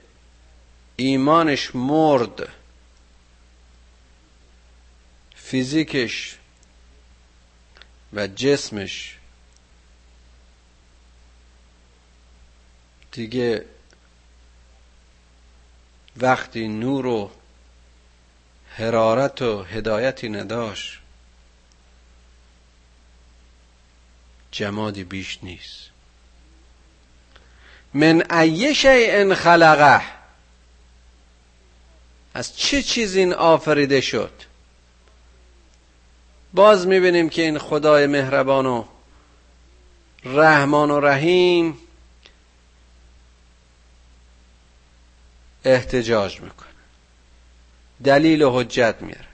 ایمانش 0.96 1.76
مرد 1.76 2.50
فیزیکش 5.36 6.38
و 8.14 8.28
جسمش 8.28 9.18
دیگه 13.16 13.66
وقتی 16.18 16.68
نور 16.68 17.06
و 17.06 17.32
حرارت 18.70 19.42
و 19.42 19.64
هدایتی 19.64 20.30
نداشت 20.30 21.00
جمادی 24.52 25.04
بیش 25.04 25.40
نیست. 25.44 25.90
من 27.94 28.32
ای 28.32 28.76
شیء 28.76 29.36
خلقه. 29.36 30.02
از 32.34 32.58
چه 32.58 32.84
چیز 32.84 33.16
این 33.16 33.34
آفریده 33.34 34.02
شد؟ 34.02 34.32
باز 36.54 36.88
می‌بینیم 36.88 37.30
که 37.30 37.42
این 37.42 37.58
خدای 37.58 38.08
مهربان 38.08 38.66
و 38.66 38.86
رحمان 40.24 40.92
و 40.92 41.00
رحیم 41.00 41.78
احتجاج 45.66 46.42
می‌کنه. 46.42 46.68
دلیل 48.04 48.42
و 48.42 48.60
حجت 48.60 48.96
میاره. 49.02 49.26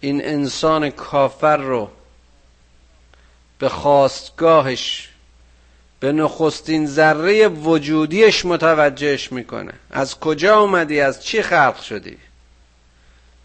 این 0.00 0.24
انسان 0.24 0.90
کافر 0.90 1.56
رو 1.56 1.90
به 3.58 3.68
خواستگاهش 3.68 5.08
به 6.00 6.12
نخستین 6.12 6.86
ذره 6.86 7.48
وجودیش 7.48 8.44
متوجهش 8.44 9.32
می‌کنه. 9.32 9.72
از 9.90 10.20
کجا 10.20 10.60
اومدی؟ 10.60 11.00
از 11.00 11.24
چی 11.24 11.42
خلق 11.42 11.82
شدی؟ 11.82 12.18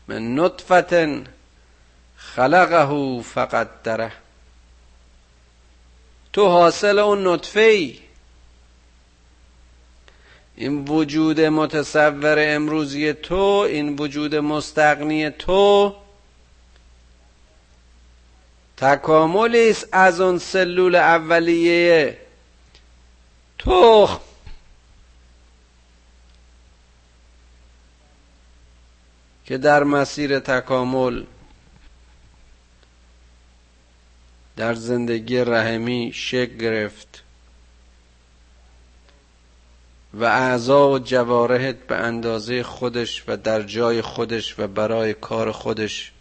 من 0.08 0.40
نطفت 0.40 0.94
خلقه 2.18 3.22
فقط 3.22 3.68
دره 3.84 4.12
تو 6.34 6.48
حاصل 6.48 7.00
اون 7.00 7.28
نطفه 7.28 7.60
ای 7.60 8.00
این 10.58 10.86
وجود 10.86 11.42
متصور 11.42 12.36
امروزی 12.56 13.14
تو 13.14 13.36
این 13.70 13.96
وجود 13.96 14.36
مستقنی 14.36 15.30
تو 15.30 15.96
تکاملی 18.78 19.70
است 19.70 19.88
از 19.92 20.22
اون 20.22 20.38
سلول 20.40 20.96
اولیه 20.96 22.18
تو. 23.58 24.10
که 29.46 29.58
در 29.58 29.84
مسیر 29.84 30.40
تکامل 30.40 31.24
در 34.56 34.74
زندگی 34.74 35.38
رحمی 35.38 36.12
شکل 36.16 36.58
گرفت. 36.58 37.25
و 40.16 40.24
اعضا 40.24 40.90
و 40.90 41.00
جوارحت 41.00 41.76
به 41.88 41.96
اندازه 41.96 42.64
خودش 42.64 43.24
و 43.28 43.38
در 43.38 43.62
جای 43.62 44.02
خودش 44.02 44.60
و 44.60 44.68
برای 44.68 45.14
کار 45.14 45.52
خودش 45.52 46.12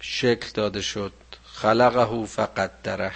شکل 0.00 0.46
داده 0.54 0.80
شد. 0.80 1.12
خلقه 1.44 2.26
فقط 2.26 2.70
دره. 2.82 3.12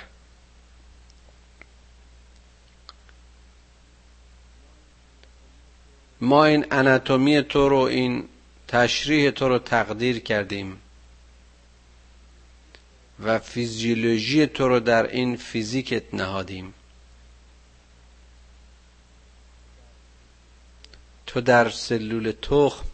ما 6.20 6.44
این 6.44 6.66
اناتومی 6.70 7.42
تو 7.42 7.68
رو 7.68 7.76
این 7.76 8.28
تشریح 8.68 9.30
تو 9.30 9.48
رو 9.48 9.58
تقدیر 9.58 10.18
کردیم 10.18 10.80
و 13.20 13.38
فیزیولوژی 13.38 14.46
تو 14.46 14.68
رو 14.68 14.80
در 14.80 15.10
این 15.10 15.36
فیزیکت 15.36 16.14
نهادیم. 16.14 16.74
تو 21.28 21.40
در 21.40 21.70
سلول 21.70 22.32
تخم 22.42 22.84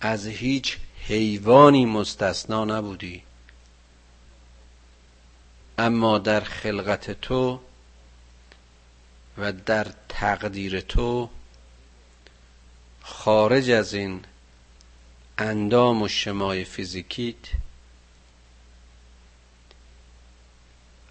از 0.00 0.26
هیچ 0.26 0.78
حیوانی 1.06 1.86
مستثنا 1.86 2.64
نبودی. 2.64 3.22
اما 5.78 6.18
در 6.18 6.40
خلقت 6.40 7.10
تو 7.10 7.60
و 9.38 9.52
در 9.52 9.86
تقدیر 10.08 10.80
تو 10.80 11.30
خارج 13.02 13.70
از 13.70 13.94
این 13.94 14.24
اندام 15.38 16.02
و 16.02 16.08
شمای 16.08 16.64
فیزیکیت 16.64 17.36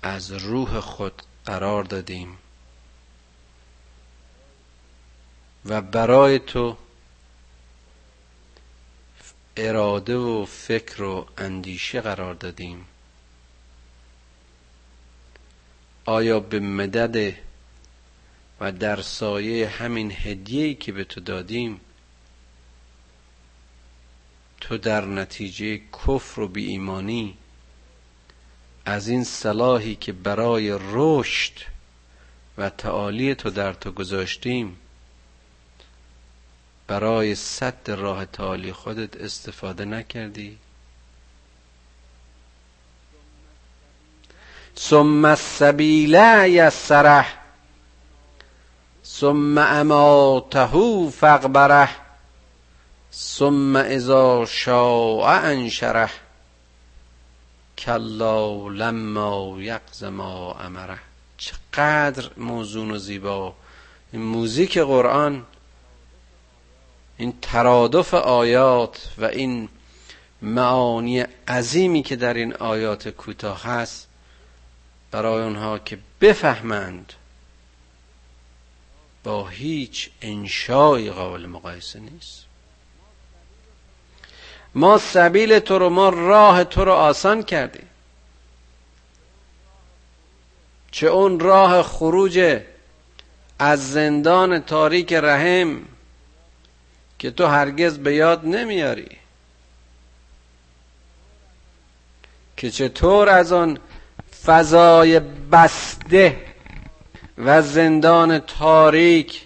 از 0.02 0.32
روح 0.32 0.80
خود 0.80 1.24
قرار 1.46 1.84
دادیم. 1.84 2.38
و 5.66 5.82
برای 5.82 6.40
تو 6.40 6.78
اراده 9.58 10.16
و 10.16 10.46
فکر 10.46 11.04
و 11.04 11.28
اندیشه 11.38 12.02
قرار 12.02 12.34
دادیم. 12.34 12.86
آیا 16.06 16.40
به 16.40 16.60
مدد 16.60 17.36
و 18.60 18.72
در 18.72 19.02
سایه 19.02 19.68
همین 19.68 20.12
هدیه‌ای 20.12 20.76
که 20.76 20.92
به 20.92 21.04
تو 21.04 21.22
دادیم 21.22 21.82
تو 24.62 24.78
در 24.78 25.06
نتیجه 25.06 25.78
کفر 25.78 26.42
و 26.42 26.48
بی 26.48 26.66
ایمانی 26.66 27.38
از 28.86 29.08
این 29.08 29.24
صلاحی 29.24 29.96
که 29.96 30.12
برای 30.12 30.78
رشد 30.92 31.54
و 32.58 32.70
تعالی 32.70 33.36
تو 33.36 33.50
در 33.50 33.74
تو 33.74 33.92
گذاشتیم 33.92 34.78
برای 36.90 37.36
صد 37.36 37.90
راه 37.92 38.26
تعالی 38.26 38.74
خودت 38.74 39.18
استفاده 39.18 39.86
نکردی؟ 39.86 40.58
ثم 44.78 45.26
السبیل 45.26 46.14
یسره 46.48 47.26
ثم 49.06 49.58
اماته 49.58 51.10
فقبره 51.10 51.90
ثم 53.14 53.76
اذا 53.76 54.46
شاء 54.46 55.26
انشره. 55.26 56.10
کلا 57.78 58.68
لما 58.68 59.56
یقض 59.60 60.04
ما 60.04 60.54
امره. 60.54 61.00
چقدر 61.38 62.30
موزون 62.38 62.92
و 62.92 62.98
زیبا. 62.98 63.54
این 64.14 64.22
موزیک 64.22 64.78
قرآن 64.78 65.46
این 67.20 67.34
ترادف 67.42 68.14
آیات 68.14 69.10
و 69.18 69.26
این 69.26 69.70
معانی 70.42 71.20
عظیمی 71.48 72.04
که 72.04 72.16
در 72.16 72.34
این 72.34 72.54
آیات 72.54 73.10
کوتاه 73.10 73.64
هست 73.64 74.08
برای 75.12 75.44
اونها 75.44 75.80
که 75.80 75.98
بفهمند 76.22 77.14
با 79.24 79.48
هیچ 79.48 80.10
انشای 80.22 81.12
قابل 81.12 81.46
مقایسه 81.46 82.00
نیست. 82.00 82.46
ما 84.76 84.98
سبیل 84.98 85.60
تو 85.60 85.80
رو 85.80 85.90
ما 85.90 86.10
راه 86.10 86.64
تو 86.64 86.86
رو 86.86 86.92
آسان 86.92 87.44
کردیم. 87.44 87.88
چه 90.92 91.08
اون 91.08 91.40
راه 91.40 91.84
خروج 91.84 92.62
از 93.60 93.92
زندان 93.92 94.60
تاریک 94.60 95.14
رحم 95.14 95.86
که 97.20 97.32
تو 97.32 97.46
هرگز 97.46 97.98
به 97.98 98.16
یاد 98.16 98.46
نمیاری. 98.46 99.10
که 102.58 102.72
چطور 102.72 103.30
از 103.30 103.52
آن 103.52 103.80
فضای 104.46 105.20
بسته 105.52 106.38
و 107.38 107.62
زندان 107.62 108.40
تاریک 108.40 109.46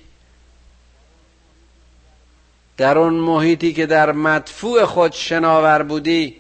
در 2.78 2.98
اون 2.98 3.14
محیطی 3.14 3.74
که 3.74 3.86
در 3.86 4.12
مدفوع 4.12 4.86
خود 4.86 5.12
شناور 5.12 5.84
بودی 5.84 6.36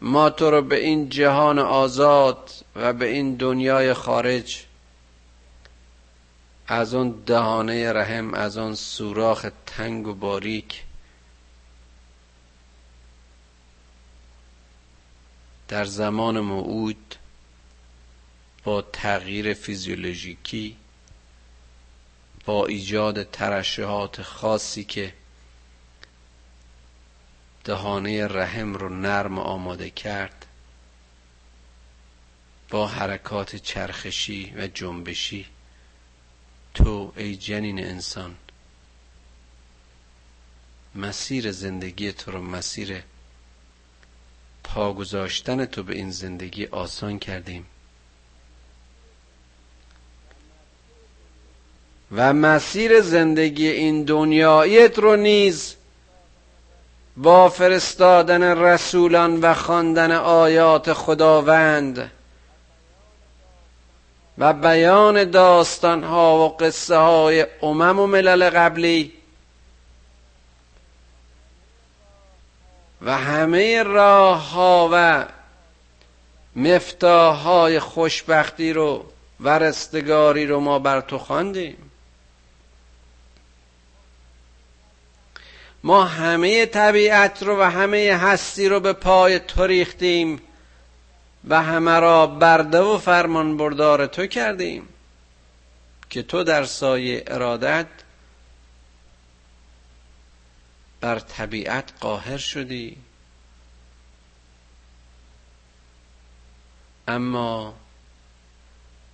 ما 0.00 0.30
تو 0.30 0.50
رو 0.50 0.62
به 0.62 0.84
این 0.84 1.08
جهان 1.08 1.58
آزاد 1.58 2.50
و 2.76 2.92
به 2.92 3.06
این 3.08 3.34
دنیای 3.34 3.94
خارج 3.94 4.64
از 6.72 6.94
اون 6.94 7.10
دهانه 7.26 7.92
رحم 7.92 8.34
از 8.34 8.56
اون 8.58 8.74
سوراخ 8.74 9.46
تنگ 9.66 10.06
و 10.06 10.14
باریک. 10.14 10.84
در 15.68 15.84
زمان 15.84 16.40
موعود 16.40 17.14
با 18.64 18.82
تغییر 18.82 19.54
فیزیولوژیکی 19.54 20.76
با 22.44 22.66
ایجاد 22.66 23.30
ترشحات 23.30 24.22
خاصی 24.22 24.84
که 24.84 25.14
دهانه 27.64 28.26
رحم 28.26 28.74
رو 28.74 28.88
نرم 28.88 29.38
آماده 29.38 29.90
کرد 29.90 30.46
با 32.70 32.86
حرکات 32.86 33.56
چرخشی 33.56 34.52
و 34.56 34.66
جنبشی. 34.66 35.46
تو 36.74 37.12
ای 37.16 37.36
جنین 37.36 37.84
انسان. 37.84 38.34
مسیر 40.94 41.52
زندگی 41.52 42.12
تو 42.12 42.30
رو 42.30 42.42
مسیر 42.42 43.02
پا 44.64 44.92
گذاشتن 44.92 45.64
تو 45.64 45.82
به 45.82 45.94
این 45.94 46.10
زندگی 46.10 46.66
آسان 46.66 47.18
کردیم. 47.18 47.66
و 52.12 52.32
مسیر 52.32 53.00
زندگی 53.00 53.68
این 53.68 54.04
دنیایت 54.04 54.98
رو 54.98 55.16
نیز 55.16 55.74
با 57.16 57.48
فرستادن 57.48 58.42
رسولان 58.42 59.40
و 59.40 59.54
خواندن 59.54 60.12
آیات 60.12 60.92
خداوند 60.92 62.10
و 64.38 64.52
بیان 64.52 65.24
داستان 65.24 66.04
ها 66.04 66.38
و 66.38 66.56
قصه 66.56 66.96
های 66.96 67.46
امم 67.62 67.98
و 67.98 68.06
ملل 68.06 68.50
قبلی. 68.50 69.12
و 73.02 73.18
همه 73.18 73.82
راه 73.82 74.50
ها 74.50 74.88
و 74.92 75.24
مفتاح 76.56 77.36
های 77.36 77.80
خوشبختی 77.80 78.72
رو 78.72 79.06
و 79.40 79.58
رستگاری 79.58 80.46
رو 80.46 80.60
ما 80.60 80.78
بر 80.78 81.00
تو 81.00 81.18
خواندیم. 81.18 81.90
ما 85.84 86.04
همه 86.04 86.66
طبیعت 86.66 87.42
رو 87.42 87.60
و 87.60 87.62
همه 87.62 88.18
هستی 88.22 88.68
رو 88.68 88.80
به 88.80 88.92
پای 88.92 89.38
تو 89.38 89.66
ریختیم. 89.66 90.40
و 91.48 91.62
همه 91.62 92.00
را 92.00 92.26
برده 92.26 92.80
و 92.80 92.98
فرمان 92.98 93.56
بردار 93.56 94.06
تو 94.06 94.26
کردیم 94.26 94.88
که 96.10 96.22
تو 96.22 96.44
در 96.44 96.64
سایه 96.64 97.24
ارادت 97.26 97.86
بر 101.00 101.18
طبیعت 101.18 101.92
قاهر 102.00 102.36
شدی. 102.36 102.96
اما 107.08 107.74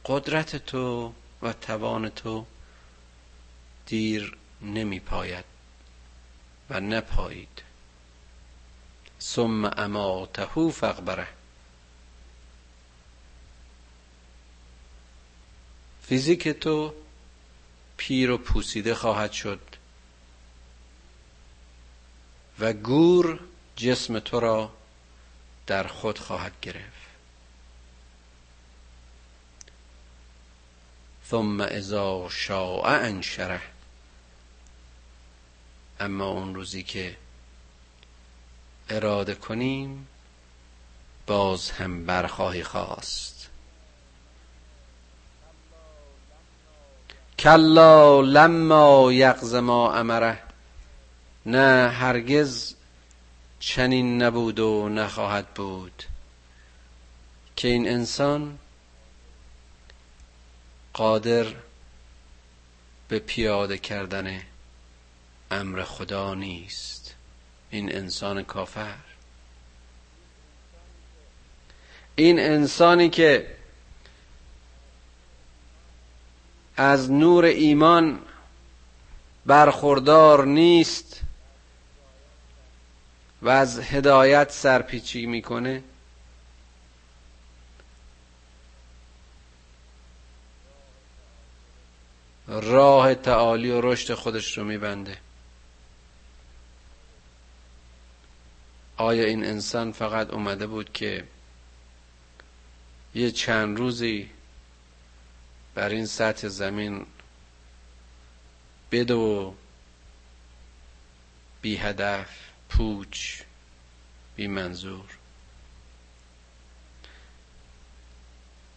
قدرت 0.04 0.56
تو 0.56 1.12
و 1.42 1.52
توان 1.52 2.08
تو 2.08 2.46
دیر 3.86 4.36
نمی 4.62 5.00
پاید 5.00 5.44
و 6.70 6.80
نپایید. 6.80 7.62
ثم 9.20 9.64
اماته 9.64 10.70
فقبره 10.70 11.37
فیزیک 16.08 16.48
تو 16.48 16.94
پیر 17.96 18.30
و 18.30 18.38
پوسیده 18.38 18.94
خواهد 18.94 19.32
شد 19.32 19.60
و 22.58 22.72
گور 22.72 23.40
جسم 23.76 24.18
تو 24.18 24.40
را 24.40 24.72
در 25.66 25.86
خود 25.86 26.18
خواهد 26.18 26.52
گرفت. 26.62 27.08
ثم 31.30 31.60
اذا 31.60 32.28
شاء 32.30 32.84
انشره. 32.84 33.62
اما 36.00 36.28
اون 36.28 36.54
روزی 36.54 36.82
که 36.82 37.16
اراده 38.88 39.34
کنیم 39.34 40.08
باز 41.26 41.70
هم 41.70 42.06
برخواهی 42.06 42.64
خواست. 42.64 43.37
کلا 47.38 48.20
لما 48.20 49.12
یغز 49.12 49.54
ما 49.54 49.94
امره. 49.94 50.38
نه 51.46 51.88
هرگز 51.88 52.74
چنین 53.60 54.22
نبود 54.22 54.58
و 54.58 54.88
نخواهد 54.88 55.46
بود 55.46 56.04
که 57.56 57.68
این 57.68 57.88
انسان 57.88 58.58
قادر 60.92 61.46
به 63.08 63.18
پیاده 63.18 63.78
کردن 63.78 64.40
امر 65.50 65.82
خدا 65.82 66.34
نیست. 66.34 67.14
این 67.70 67.96
انسان 67.96 68.42
کافر. 68.42 68.96
این 72.16 72.40
انسانی 72.40 73.10
که 73.10 73.57
از 76.78 77.10
نور 77.10 77.44
ایمان 77.44 78.18
برخوردار 79.46 80.46
نیست 80.46 81.20
و 83.42 83.48
از 83.48 83.78
هدایت 83.80 84.50
سرپیچی 84.50 85.26
می‌کنه. 85.26 85.82
راه 92.48 93.14
تعالی 93.14 93.70
و 93.70 93.80
رشد 93.80 94.14
خودش 94.14 94.58
رو 94.58 94.64
میبنده. 94.64 95.18
آیا 98.96 99.24
این 99.24 99.44
انسان 99.44 99.92
فقط 99.92 100.30
اومده 100.30 100.66
بود 100.66 100.92
که 100.92 101.24
یه 103.14 103.30
چند 103.30 103.78
روزی 103.78 104.30
بر 105.78 105.88
این 105.88 106.06
سطح 106.06 106.48
زمین 106.48 107.06
بدو 108.92 109.54
بی 111.62 111.76
هدف 111.76 112.28
پوچ 112.68 113.42
بی 114.36 114.46
منظور. 114.46 115.04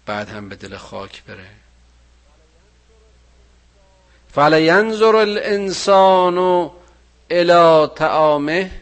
بعد 0.05 0.29
هم 0.29 0.49
به 0.49 0.55
دل 0.55 0.77
خاک 0.77 1.23
بره. 1.23 1.49
فلینظر 4.33 5.15
الانسان 5.15 6.71
الى 7.31 7.87
طعامه 7.95 8.81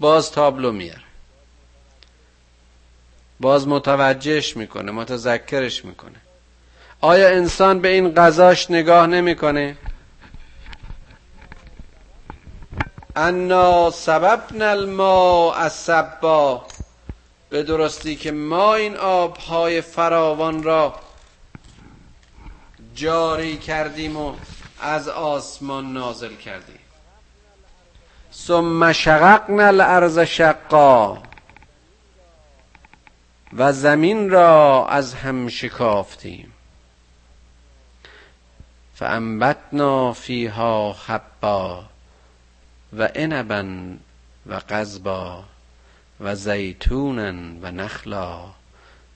باز 0.00 0.30
تابلو 0.30 0.72
میاره. 0.72 1.03
باز 3.40 3.68
متوجهش 3.68 4.56
می‌کنه 4.56 4.92
متذکرش 4.92 5.84
می‌کنه. 5.84 6.20
آیا 7.00 7.28
انسان 7.28 7.80
به 7.80 7.88
این 7.88 8.14
غذاش 8.14 8.70
نگاه 8.70 9.06
نمی‌کنه؟ 9.06 9.76
انا 13.16 13.90
سببنا 13.90 14.70
الماء 14.70 15.68
سبا 15.68 16.66
به 17.50 17.62
درستی 17.62 18.16
که 18.16 18.32
ما 18.32 18.74
این 18.74 18.96
آبهای 18.96 19.80
فراوان 19.80 20.62
را 20.62 20.94
جاری 22.94 23.56
کردیم 23.56 24.16
و 24.16 24.34
از 24.80 25.08
آسمان 25.08 25.92
نازل 25.92 26.34
کردیم. 26.34 26.78
ثم 28.34 28.92
شققنا 28.92 29.66
الارض 29.66 30.18
شقا. 30.18 31.18
و 33.56 33.72
زمین 33.72 34.30
را 34.30 34.86
از 34.88 35.14
هم 35.14 35.48
شکافتیم. 35.48 36.52
فانبتنا 38.94 40.12
فیها 40.12 40.92
حبا 40.92 41.84
و 42.92 43.08
عنبا 43.14 43.96
و 44.46 44.60
قزبا 44.68 45.44
و 46.20 46.34
زیتونا 46.34 47.32
و 47.62 47.70
نخلا 47.70 48.44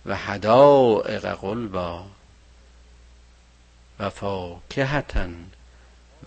و 0.07 0.17
حدائق 0.17 1.35
قلبا 1.35 2.05
و 3.99 4.11
فاکهتا 4.11 5.29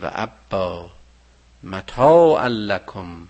و 0.02 0.12
ابا 0.14 0.90
متاعا 1.64 2.48
لکم 2.48 3.28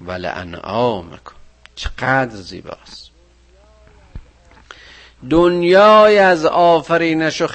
و 0.00 0.12
لانعامکم. 0.12 1.34
چقدر 1.76 2.36
زیباست. 2.36 3.09
دنیای 5.30 6.18
از 6.18 6.44
آفرینش 6.46 7.42
و 7.42 7.46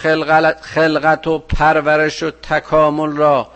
خلقت 0.62 1.28
و 1.28 1.40
پرورش 1.40 2.24
و 2.24 2.32
تکامل 2.32 3.18
را 3.18 3.52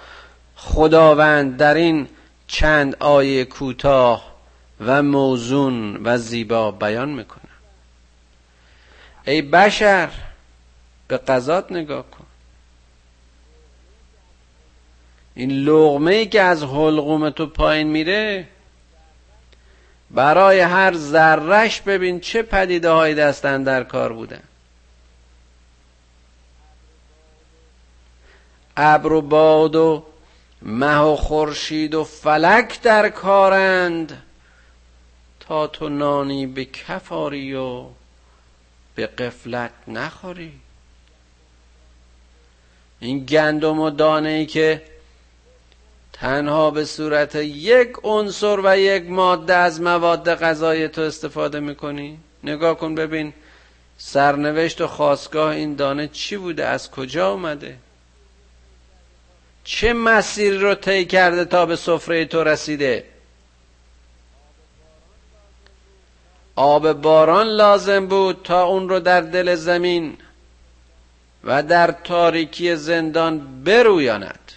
خداوند 0.55 1.57
در 1.57 1.73
این 1.73 2.07
چند 2.47 2.95
آیه 2.99 3.45
کوتاه 3.45 4.35
و 4.79 5.03
موزون 5.03 5.99
و 6.03 6.17
زیبا 6.17 6.71
بیان 6.71 7.09
می‌کنه. 7.09 7.41
ای 9.27 9.41
بشر 9.41 10.09
به 11.07 11.17
قضات 11.17 11.71
نگاه 11.71 12.03
کن. 12.11 12.25
این 15.35 15.51
لغمه 15.51 16.11
ای 16.11 16.25
که 16.25 16.41
از 16.41 16.63
حلقوم 16.63 17.29
تو 17.29 17.45
پایین 17.45 17.87
میره 17.87 18.47
برای 20.11 20.59
هر 20.59 20.93
ذرش 20.93 21.81
ببین 21.81 22.19
چه 22.19 22.41
پدیده 22.41 22.89
های 22.89 23.15
دستن 23.15 23.63
در 23.63 23.83
کار 23.83 24.13
بودن. 24.13 24.43
ابر 28.77 29.13
و 29.13 29.21
باد 29.21 29.75
و 29.75 30.05
مه 30.61 30.97
و 30.97 31.15
خورشید 31.15 31.95
و 31.95 32.03
فلک 32.03 32.81
در 32.81 33.09
کارند 33.09 34.23
تا 35.39 35.67
تو 35.67 35.89
نانی 35.89 36.47
به 36.47 36.65
کفاری 36.65 37.53
و 37.53 37.85
به 38.95 39.07
قفلت 39.07 39.71
نخوری. 39.87 40.53
این 42.99 43.25
گندم 43.25 43.79
و 43.79 43.89
دانه 43.89 44.29
ای 44.29 44.45
که 44.45 44.81
تنها 46.19 46.71
به 46.71 46.85
صورت 46.85 47.35
یک 47.35 47.89
عنصر 48.03 48.59
و 48.63 48.77
یک 48.77 49.09
ماده 49.09 49.55
از 49.55 49.81
مواد 49.81 50.35
غذایی 50.35 50.87
تو 50.87 51.01
استفاده 51.01 51.59
می‌کنی؟ 51.59 52.19
نگاه 52.43 52.77
کن 52.77 52.95
ببین 52.95 53.33
سرنوشت 53.97 54.81
و 54.81 54.87
خواستگاه 54.87 55.55
این 55.55 55.75
دانه 55.75 56.07
چی 56.07 56.37
بوده؟ 56.37 56.65
از 56.65 56.91
کجا 56.91 57.31
اومده؟ 57.31 57.77
چه 59.63 59.93
مسیری 59.93 60.57
رو 60.57 60.75
طی 60.75 61.05
کرده 61.05 61.45
تا 61.45 61.65
به 61.65 61.75
سفره 61.75 62.25
تو 62.25 62.43
رسیده؟ 62.43 63.05
آب 66.55 66.93
باران 66.93 67.47
لازم 67.47 68.07
بود 68.07 68.41
تا 68.43 68.63
اون 68.63 68.89
رو 68.89 68.99
در 68.99 69.21
دل 69.21 69.55
زمین 69.55 70.17
و 71.43 71.63
در 71.63 71.91
تاریکی 71.91 72.75
زندان 72.75 73.63
برویاند. 73.63 74.48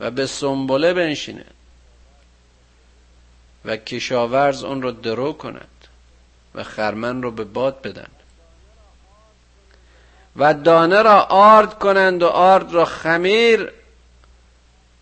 و 0.00 0.10
به 0.10 0.26
سنبله 0.26 0.94
بنشیند 0.94 1.54
و 3.64 3.76
کشاورز 3.76 4.64
اون 4.64 4.82
رو 4.82 4.90
درو 4.90 5.32
کند 5.32 5.88
و 6.54 6.64
خرمن 6.64 7.22
رو 7.22 7.30
به 7.30 7.44
باد 7.44 7.82
بدن 7.82 8.10
و 10.36 10.54
دانه 10.54 11.02
را 11.02 11.22
آرد 11.22 11.78
کنند 11.78 12.22
و 12.22 12.26
آرد 12.26 12.72
را 12.72 12.84
خمیر 12.84 13.72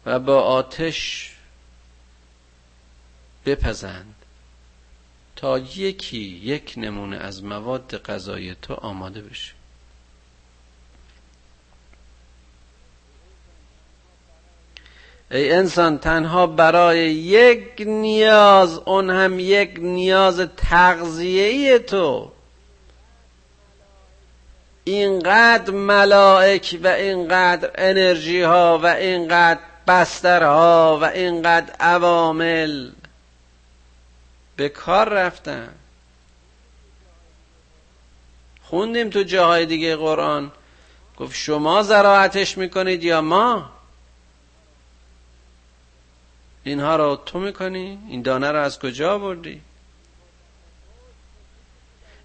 و 0.07 0.19
با 0.19 0.43
آتش 0.43 1.33
بپزند 3.47 4.15
تا 5.37 5.59
یکی 5.59 6.19
یک 6.19 6.75
نمونه 6.77 7.17
از 7.17 7.45
مواد 7.45 8.03
غذایی 8.03 8.57
تو 8.63 8.75
آماده 8.75 9.21
بشه. 9.21 9.58
ای 15.31 15.53
انسان 15.53 15.99
تنها 15.99 16.47
برای 16.47 16.99
یک 17.13 17.83
نیاز 17.87 18.79
اون 18.79 19.11
هم 19.11 19.41
یک 19.41 19.77
نیاز 19.79 20.41
تغذیه 20.57 21.79
تو. 21.79 22.33
اینقدر 24.85 25.71
ملائک 25.71 26.79
و 26.83 26.87
اینقدر 26.87 27.71
انرژی 27.75 28.43
ها 28.43 28.79
و 28.83 28.87
اینقدر 28.87 29.61
بسترها 29.87 30.99
و 31.03 31.05
اینقدر 31.05 31.75
عوامل 31.81 32.91
به 34.57 34.69
کار 34.69 35.09
رفتن. 35.09 35.69
خوندیم 38.63 39.11
تو 39.11 39.23
جاهای 39.23 39.67
دیگه 39.67 39.97
قرآن. 39.97 40.53
گفت 41.19 41.37
شما 41.37 41.83
زراعتش 41.83 42.59
می‌کنید 42.59 43.05
یا 43.05 43.21
ما؟ 43.21 43.78
اینها 46.69 46.97
رو 46.97 47.17
تو 47.27 47.39
می‌کنی؟ 47.39 47.99
این 48.09 48.23
دانه 48.23 48.53
رو 48.53 48.61
از 48.61 48.79
کجا 48.79 49.19
بردی 49.19 49.61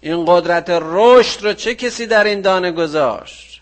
این 0.00 0.24
قدرت 0.26 0.66
رشد 0.70 1.44
رو 1.44 1.52
چه 1.52 1.74
کسی 1.74 2.06
در 2.06 2.24
این 2.24 2.40
دانه 2.40 2.72
گذاشت؟ 2.72 3.60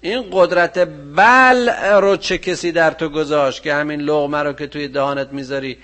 این 0.00 0.24
قدرت 0.32 0.78
بل 1.16 1.68
رو 2.00 2.16
چه 2.16 2.38
کسی 2.38 2.72
در 2.72 2.90
تو 2.90 3.08
گذاشت 3.08 3.62
که 3.62 3.74
همین 3.74 4.00
لغمه 4.00 4.38
رو 4.38 4.52
که 4.52 4.66
توی 4.66 4.88
دهانت 4.88 5.32
می‌ذاری 5.32 5.78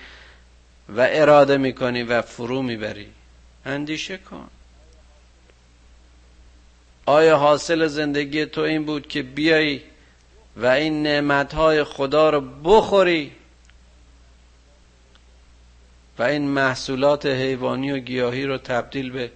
و 0.89 1.07
اراده 1.09 1.57
می‌کنی 1.57 2.03
و 2.03 2.21
فرو 2.21 2.61
می‌بری؟ 2.61 3.07
اندیشه 3.65 4.17
کن. 4.17 4.47
آیا 7.05 7.37
حاصل 7.37 7.87
زندگی 7.87 8.45
تو 8.45 8.61
این 8.61 8.85
بود 8.85 9.07
که 9.07 9.21
بیایی 9.21 9.81
و 10.57 10.65
این 10.65 11.03
نعمتهای 11.03 11.83
خدا 11.83 12.29
رو 12.29 12.41
بخوری 12.63 13.31
این 16.21 16.47
محصولات 16.47 17.25
حیوانی 17.25 17.91
و 17.91 17.97
گیاهی 17.97 18.45
رو 18.45 18.57
تبدیل 18.57 19.11
به 19.11 19.31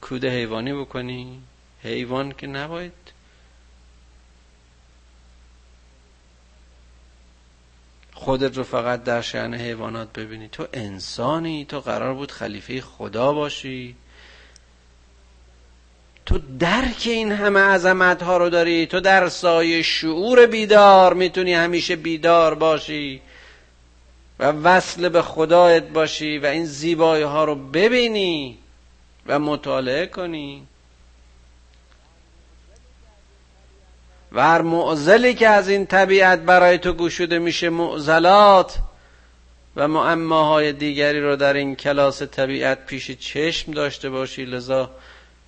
کود 0.00 0.24
حیوانی 0.24 0.72
بکنی. 0.72 1.40
حیوان 1.82 2.32
که 2.32 2.46
نباید 2.46 2.92
خودت 8.14 8.56
رو 8.56 8.64
فقط 8.64 9.04
در 9.04 9.20
شعن 9.20 9.54
حیوانات 9.54 10.12
ببینی. 10.12 10.48
تو 10.48 10.66
انسانی 10.72 11.64
تو 11.64 11.80
قرار 11.80 12.14
بود 12.14 12.32
خلیفه 12.32 12.80
خدا 12.80 13.32
باشی. 13.32 13.96
تو 16.26 16.38
درک 16.58 17.02
این 17.06 17.32
همه 17.32 17.60
عظمت 17.60 18.22
ها 18.22 18.36
رو 18.36 18.50
داری. 18.50 18.86
تو 18.86 19.00
در 19.00 19.28
سایه 19.28 19.82
شعور 19.82 20.46
بیدار 20.46 21.14
می‌تونی 21.14 21.54
همیشه 21.54 21.96
بیدار 21.96 22.54
باشی. 22.54 23.22
و 24.38 24.52
وصل 24.52 25.08
به 25.08 25.22
خدایت 25.22 25.88
باشی 25.88 26.38
و 26.38 26.46
این 26.46 26.64
زیبایی 26.64 27.22
ها 27.22 27.44
رو 27.44 27.54
ببینی 27.54 28.58
و 29.26 29.38
مطالعه 29.38 30.06
کنی. 30.06 30.66
و 34.32 34.42
هر 34.42 34.62
معزلی 34.62 35.34
که 35.34 35.48
از 35.48 35.68
این 35.68 35.86
طبیعت 35.86 36.38
برای 36.38 36.78
تو 36.78 36.92
گشوده 36.92 37.38
میشه 37.38 37.68
معزلات 37.68 38.78
و 39.76 39.88
معماهای 39.88 40.72
دیگری 40.72 41.20
رو 41.20 41.36
در 41.36 41.54
این 41.54 41.76
کلاس 41.76 42.22
طبیعت 42.22 42.86
پیش 42.86 43.10
چشم 43.10 43.72
داشته 43.72 44.10
باشی 44.10 44.44
لذا 44.44 44.90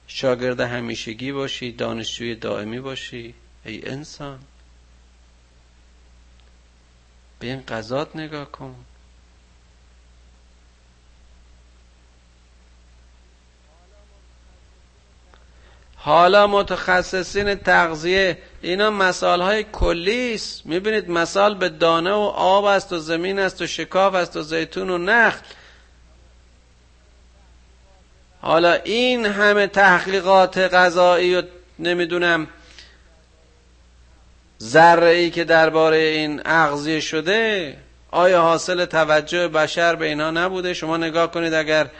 شاگرد 0.06 0.60
همیشگی 0.60 1.32
باشی 1.32 1.72
دانشجوی 1.72 2.34
دائمی 2.34 2.80
باشی 2.80 3.34
ای 3.64 3.88
انسان. 3.88 4.38
به 7.40 7.46
این 7.46 7.62
قضات 7.68 8.16
نگاه 8.16 8.52
کن. 8.52 8.74
حالا 15.96 16.46
متخصصین 16.46 17.54
تغذیه 17.54 18.38
اینا 18.62 18.90
مسائل 18.90 19.40
های 19.40 19.64
کلی 19.72 20.34
است. 20.34 20.66
می‌بینید 20.66 21.10
مثال 21.10 21.54
به 21.54 21.68
دانه 21.68 22.12
و 22.12 22.32
آب 22.36 22.64
است 22.64 22.92
و 22.92 22.98
زمین 22.98 23.38
است 23.38 23.62
و 23.62 23.66
شکاف 23.66 24.14
است 24.14 24.36
و 24.36 24.42
زیتون 24.42 24.90
و 24.90 24.98
نخل. 24.98 25.46
حالا 28.40 28.72
این 28.72 29.26
همه 29.26 29.66
تحقیقات 29.66 30.58
غذایی 30.58 31.34
و 31.36 31.42
نمی‌دونم 31.78 32.46
ذره 34.62 35.08
ای 35.08 35.30
که 35.30 35.44
درباره 35.44 35.96
این 35.96 36.42
اغذیه 36.44 37.00
شده 37.00 37.76
آیا 38.10 38.42
حاصل 38.42 38.84
توجه 38.84 39.48
بشر 39.48 39.96
به 39.96 40.06
اینا 40.06 40.30
نبوده؟ 40.30 40.74
شما 40.74 40.96
نگاه 40.96 41.30
کنید 41.30 41.54
اگر 41.54 41.90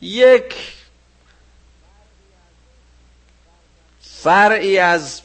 یک 0.00 0.54
فرعی 4.00 4.78
از 4.78 5.22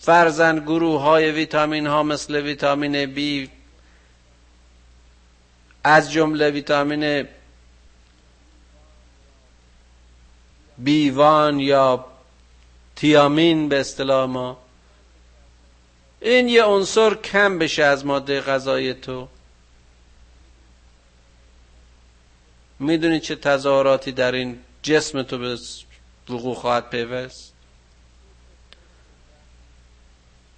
فرزن 0.00 0.58
گروه 0.58 1.00
های 1.00 1.30
ویتامین 1.30 1.86
ها 1.86 2.02
مثل 2.02 2.36
ویتامین 2.36 3.06
بی 3.06 3.50
از 5.84 6.12
جمله 6.12 6.50
ویتامین 6.50 7.28
بیوان 10.78 11.60
یا 11.60 12.04
تیامین 12.96 13.68
به 13.68 13.80
اصطلاح 13.80 14.26
ما 14.26 14.65
این 16.20 16.48
یه 16.48 16.64
عنصر 16.64 17.14
کم 17.14 17.58
بشه 17.58 17.84
از 17.84 18.06
ماده 18.06 18.40
غذایی 18.40 18.94
تو. 18.94 19.28
می‌دونی 22.78 23.20
چه 23.20 23.36
تظاهراتی 23.36 24.12
در 24.12 24.32
این 24.32 24.58
جسم 24.82 25.22
تو 25.22 25.38
به 25.38 25.58
وقوع 26.28 26.54
خواهد 26.54 26.90
پیوست؟ 26.90 27.52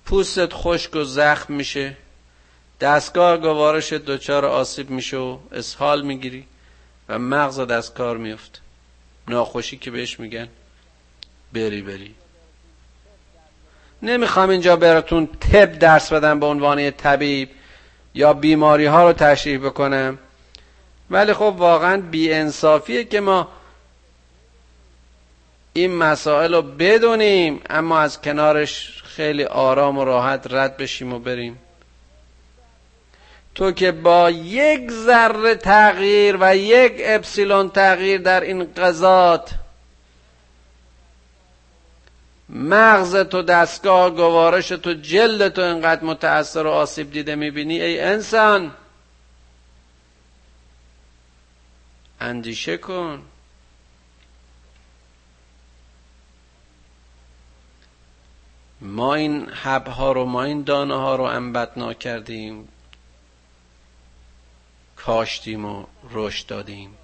پوستت 0.04 0.52
خشک 0.52 0.96
و 0.96 1.04
زخم 1.04 1.54
میشه. 1.54 1.96
دستگاه 2.80 3.36
گوارش 3.36 3.92
دچار 3.92 4.44
آسیب 4.44 4.90
میشه 4.90 5.16
و 5.16 5.38
اسهال 5.52 6.02
می‌گیری 6.02 6.46
و 7.08 7.18
مغز 7.18 7.58
از 7.58 7.94
کار 7.94 8.16
میفته 8.16 8.58
ناخوشی 9.28 9.76
که 9.76 9.90
بهش 9.90 10.20
میگن 10.20 10.48
بری 11.52 11.82
بری. 11.82 12.14
نمی‌خوام 14.02 14.50
اینجا 14.50 14.76
براتون 14.76 15.26
تب 15.26 15.78
درس 15.78 16.12
بدم 16.12 16.40
به 16.40 16.46
عنوان 16.46 16.90
طبیب 16.90 17.48
یا 18.14 18.32
بیماری 18.32 18.86
ها 18.86 19.06
رو 19.06 19.12
تشریح 19.12 19.58
بکنم. 19.58 20.18
ولی 21.10 21.32
خب 21.32 21.54
واقعا 21.58 22.00
بی 22.00 22.32
انصافیه 22.32 23.04
که 23.04 23.20
ما 23.20 23.48
این 25.72 25.94
مسائل 25.96 26.54
رو 26.54 26.62
بدونیم 26.62 27.60
اما 27.70 28.00
از 28.00 28.20
کنارش 28.20 29.02
خیلی 29.04 29.44
آرام 29.44 29.98
و 29.98 30.04
راحت 30.04 30.46
رد 30.50 30.76
بشیم 30.76 31.12
و 31.12 31.18
بریم. 31.18 31.58
تو 33.54 33.72
که 33.72 33.92
با 33.92 34.30
یک 34.30 34.90
ذره 34.90 35.54
تغییر 35.54 36.36
و 36.40 36.56
یک 36.56 36.92
اپسیلون 36.98 37.70
تغییر 37.70 38.20
در 38.20 38.40
این 38.40 38.68
قضات 38.76 39.50
مغز 42.48 43.16
تو 43.16 43.42
دستگاه 43.42 44.10
گوارش 44.10 44.68
تو 44.68 44.94
جلد 44.94 45.48
تو 45.48 45.62
اینقدر 45.62 46.04
متأثر 46.04 46.66
و 46.66 46.70
آسیب 46.70 47.10
دیده 47.10 47.34
می‌بینی؟ 47.34 47.80
ای 47.80 48.00
انسان! 48.00 48.72
اندیشه 52.20 52.76
کن. 52.76 53.22
ما 58.80 59.14
این 59.14 59.48
حب 59.48 59.88
ها 59.88 60.12
رو 60.12 60.24
ما 60.24 60.42
این 60.42 60.62
دانه 60.62 60.94
ها 60.94 61.16
رو 61.16 61.24
انبت 61.24 61.98
کردیم 61.98 62.68
کاشتیم 64.96 65.64
و 65.64 65.86
رشد 66.10 66.46
دادیم. 66.46 66.96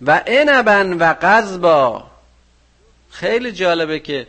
و 0.00 0.22
عنبن 0.26 0.92
و 0.92 1.14
قذبا 1.14 2.10
خیلی 3.10 3.52
جالبه 3.52 4.00
که 4.00 4.26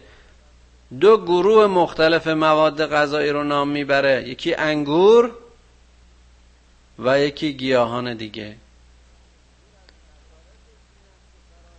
دو 1.02 1.18
گروه 1.18 1.68
مختلف 1.68 2.28
مواد 2.28 2.86
غذایی 2.92 3.30
رو 3.30 3.44
نام 3.44 3.70
می‌بره. 3.70 4.30
یکی 4.30 4.54
انگور 4.56 5.32
و 7.00 7.20
یکی 7.20 7.54
گیاهان 7.54 8.14
دیگه. 8.14 8.56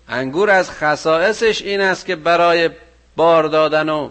انگور 0.09 0.50
از 0.50 0.70
خصائصش 0.70 1.62
این 1.62 1.80
است 1.80 2.06
که 2.06 2.16
برای 2.16 2.70
بار 3.16 3.44
دادن 3.44 3.88
و 3.88 4.11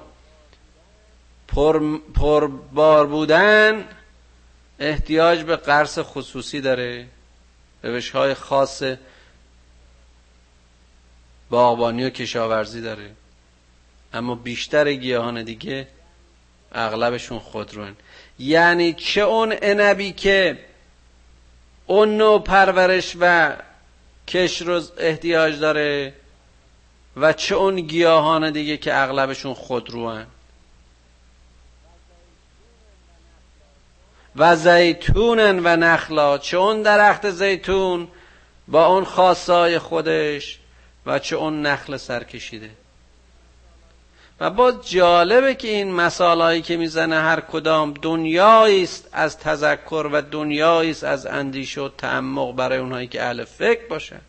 پر, 1.48 2.00
پر 2.16 2.48
بار 2.48 3.08
بودن 3.08 3.86
احتیاج 4.80 5.44
به 5.44 5.56
قرص 5.56 6.00
خصوصی 6.02 6.62
داره. 6.62 7.08
روش 7.84 8.10
های 8.10 8.34
خاص 8.34 8.84
باغبانی 11.50 12.06
و 12.06 12.10
کشاورزی 12.10 12.82
داره. 12.82 13.12
اما 14.18 14.36
بیشتر 14.36 14.94
گیاهان 14.94 15.44
دیگه 15.44 15.88
اغلبشون 16.72 17.40
خودروان 17.40 17.96
یعنی 18.40 18.94
چه 18.94 19.22
اون 19.22 19.54
عنبی 19.62 20.12
که 20.12 20.60
اون 21.86 22.18
نوع 22.18 22.44
پرورش 22.44 23.18
و 23.20 23.56
کش 24.28 24.62
رو 24.62 24.82
احتیاج 24.98 25.60
داره 25.60 26.14
و 27.18 27.34
چه 27.34 27.56
اون 27.56 27.82
گیاهان 27.82 28.52
دیگه 28.52 28.78
که 28.78 28.98
اغلبشون 28.98 29.54
خودروان؟ 29.54 30.28
و 34.36 34.56
زیتونن 34.56 35.60
و 35.64 35.76
نخلا. 35.76 36.38
چه 36.38 36.58
اون 36.58 36.82
درخت 36.82 37.30
زیتون 37.30 38.08
با 38.68 38.86
اون 38.86 39.06
خاصای 39.06 39.80
خودش 39.80 40.60
و 41.06 41.20
چه 41.20 41.36
اون 41.36 41.62
نخل 41.66 41.98
سرکشیده. 41.98 42.70
و 44.40 44.50
باز 44.50 44.90
جالبه 44.90 45.56
که 45.56 45.68
این 45.68 45.92
مسائلی 45.92 46.62
که 46.62 46.78
می‌زنه 46.78 47.16
هر 47.16 47.40
کدام 47.40 47.94
دنیایی 48.02 48.84
است 48.84 49.10
از 49.12 49.38
تذکر 49.38 50.10
و 50.12 50.22
دنیایی 50.22 50.92
است 50.92 51.04
از 51.04 51.26
اندیشه 51.26 51.82
و 51.82 51.90
تعمق 51.90 52.56
برای 52.56 52.78
اونهایی 52.80 53.08
که 53.08 53.24
اهل 53.24 53.44
فکر 53.44 53.88
باشن 53.88 54.22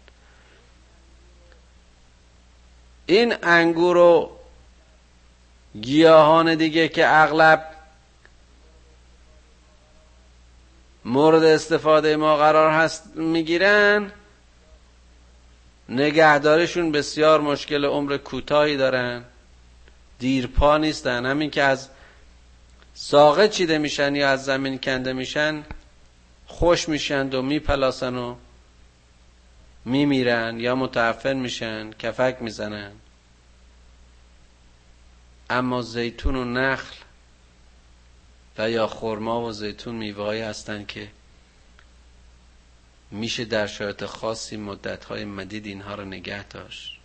این 3.07 3.35
انگور 3.43 3.97
و 3.97 4.31
گیاهان 5.81 6.55
دیگه 6.55 6.89
که 6.89 7.09
اغلب 7.09 7.65
مورد 11.05 11.45
استفاده 11.45 12.17
ما 12.17 12.37
قرار 12.37 12.71
هست 12.71 13.17
می‌گیرن 13.17 14.13
نگهدارشون 15.89 16.93
بسیار 16.93 17.41
مشکل 17.41 17.85
عمر 17.85 18.17
کوتاهی 18.17 18.77
دارن. 18.77 19.25
دیرپا 20.19 20.79
نیستن. 20.79 21.27
همین 21.27 21.51
که 21.51 21.63
از 21.63 21.89
ساقه 22.95 23.49
چیده 23.49 23.79
میشن 23.79 24.17
یا 24.17 24.29
از 24.31 24.45
زمین 24.45 24.79
کنده 24.79 25.13
میشن 25.13 25.65
خوش 26.47 26.89
میشن 26.89 27.29
و 27.29 27.43
میپلاسن 27.43 28.17
و 28.17 28.37
میمیرن 29.85 30.61
یا 30.61 30.75
متعفن 30.75 31.37
میشن 31.37 31.91
کفک 31.91 32.37
می‌زنن. 32.41 32.93
اما 35.51 35.83
زیتون 35.83 36.37
و 36.37 36.45
نخل 36.45 36.97
و 38.59 38.71
یا 38.71 38.87
خرما 38.87 39.41
و 39.43 39.53
زیتون 39.53 39.95
میوههایی 39.95 40.41
هستند 40.41 40.87
که 40.87 41.11
میشه 43.11 43.45
در 43.45 43.67
شرایط 43.67 44.05
خاصی 44.05 44.57
مدتهای 44.57 45.25
مدید 45.25 45.67
اینها 45.67 45.95
رو 45.95 46.05
نگه 46.05 46.49
داشت. 46.49 46.98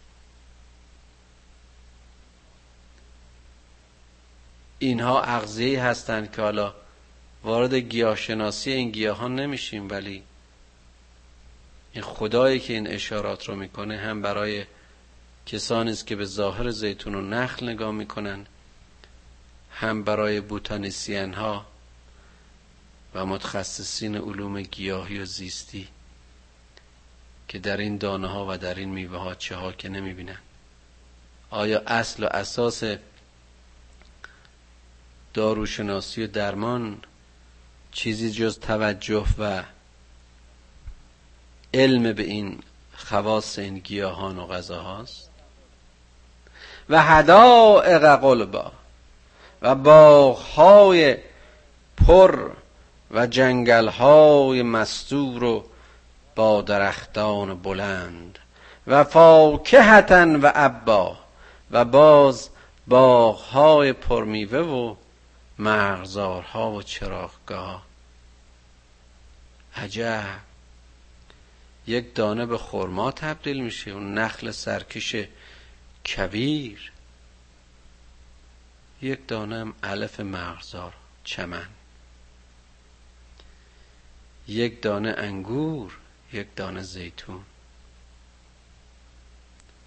اینها 4.85 5.21
اغذیه 5.21 5.83
هستند 5.83 6.31
که 6.31 6.41
حالا 6.41 6.73
وارد 7.43 7.73
گیاهشناسی 7.73 8.71
این 8.71 8.91
گیاهان 8.91 9.35
نمیشیم 9.35 9.89
ولی 9.89 10.23
این 11.93 12.03
خدایی 12.03 12.59
که 12.59 12.73
این 12.73 12.87
اشارات 12.87 13.49
رو 13.49 13.55
می‌کنه 13.55 13.97
هم 13.97 14.21
برای 14.21 14.65
کسانی 15.45 15.91
است 15.91 16.07
که 16.07 16.15
به 16.15 16.25
ظاهر 16.25 16.71
زیتون 16.71 17.15
و 17.15 17.21
نخل 17.21 17.69
نگاه 17.69 17.91
می‌کنن 17.91 18.45
هم 19.71 20.03
برای 20.03 20.41
بوتانیسین 20.41 21.33
ها 21.33 21.65
و 23.13 23.25
متخصصین 23.25 24.15
علوم 24.15 24.61
گیاهی 24.61 25.19
و 25.19 25.25
زیستی 25.25 25.87
که 27.47 27.59
در 27.59 27.77
این 27.77 27.97
دانه 27.97 28.27
ها 28.27 28.47
و 28.49 28.57
در 28.57 28.75
این 28.75 28.89
میوه 28.89 29.17
ها 29.17 29.35
چه 29.35 29.55
ها 29.55 29.71
که 29.71 29.89
نمی‌بینن. 29.89 30.39
آیا 31.49 31.81
اصل 31.87 32.23
و 32.23 32.27
اساس 32.31 32.83
داروشناسی 35.33 36.23
و 36.23 36.27
درمان 36.27 36.97
چیزی 37.91 38.31
جز 38.31 38.59
توجه 38.59 39.25
و 39.39 39.63
علم 41.73 42.13
به 42.13 42.23
این 42.23 42.59
خواص 42.95 43.59
این 43.59 43.77
گیاهان 43.77 44.39
و 44.39 44.47
غذاهاست. 44.47 45.29
و 46.89 47.01
هدائق 47.01 48.15
قلبا 48.15 48.71
و 49.61 49.75
باغهای 49.75 51.17
پر 52.07 52.51
و 53.11 53.27
جنگلهای 53.27 54.63
مستور 54.63 55.43
و 55.43 55.65
با 56.35 56.61
درختان 56.61 57.61
بلند 57.61 58.39
و 58.87 59.03
فاکهتن 59.03 60.35
و 60.35 60.51
ابا 60.55 61.17
و 61.71 61.85
باز 61.85 62.49
باغهای 62.87 63.93
پرمیوه 63.93 64.59
و 64.59 64.95
مرغزارها 65.59 66.71
و 66.71 66.83
چراغگاه 66.83 67.85
عجب. 69.75 70.39
یک 71.87 72.15
دانه 72.15 72.45
به 72.45 72.57
خرما 72.57 73.11
تبدیل 73.11 73.63
میشه 73.63 73.91
اون 73.91 74.13
نخل 74.13 74.51
سرکش 74.51 75.15
کبیر 76.05 76.91
یک 79.01 79.27
دانه 79.27 79.59
هم 79.59 79.73
علف 79.83 80.19
مغزار 80.19 80.93
چمن. 81.23 81.67
یک 84.47 84.81
دانه 84.81 85.15
انگور 85.17 85.97
یک 86.33 86.47
دانه 86.55 86.81
زیتون. 86.81 87.43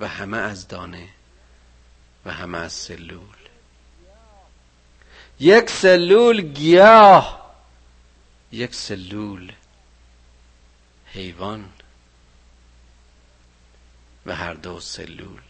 و 0.01 0.09
همه 0.09 0.37
از 0.37 0.69
دانه 0.69 1.09
و 2.25 2.33
همه 2.33 2.59
از 2.59 2.73
سلول. 2.73 3.45
یک 5.41 5.70
سلول 5.70 6.41
گیاه. 6.41 7.55
یک 8.53 8.74
سلول 8.74 9.53
حیوان. 11.07 11.68
و 14.26 14.34
هر 14.34 14.55
دو 14.55 14.80
سلول. 14.80 15.43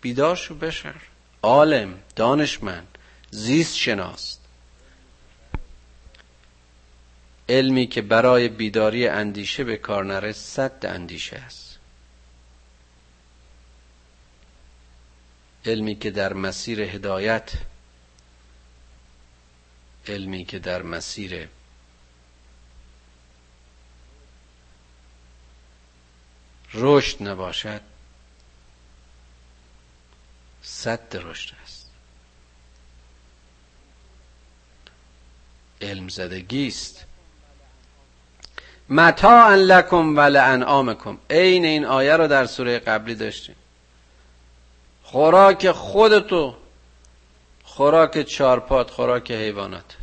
بیدار 0.00 0.36
شو 0.36 0.54
بشر. 0.54 0.94
عالم 1.42 2.02
دانشمند 2.16 2.98
زیست 3.30 3.76
شناست 3.76 4.40
علمی 7.48 7.86
که 7.86 8.02
برای 8.02 8.48
بیداری 8.48 9.08
اندیشه 9.08 9.64
به 9.64 9.76
کار 9.76 10.04
نره 10.04 10.32
صد 10.32 10.86
اندیشه 10.86 11.36
است. 11.36 11.78
علمی 15.66 15.96
که 15.96 16.10
در 16.10 16.32
مسیر 16.32 16.80
هدایت 16.80 17.52
علمی 20.10 20.44
که 20.44 20.58
در 20.58 20.82
مسیر 20.82 21.48
رشد 26.74 27.22
نباشد 27.22 27.80
صد 30.62 31.16
رشد 31.16 31.54
است. 31.64 31.90
علم 35.80 36.08
زدگی 36.08 36.68
است. 36.68 37.04
متاعا 38.88 39.54
لکم 39.54 40.16
و 40.16 40.20
لانعامکم. 40.20 41.18
عین 41.30 41.64
این 41.64 41.84
آیه 41.84 42.16
رو 42.16 42.26
در 42.28 42.46
سوره 42.46 42.78
قبلی 42.78 43.14
داشتیم. 43.14 43.56
خوراک 45.02 45.70
خودتو 45.70 46.56
خوراک 47.64 48.22
چارپات 48.22 48.90
خوراک 48.90 49.30
حیوانات. 49.30 49.96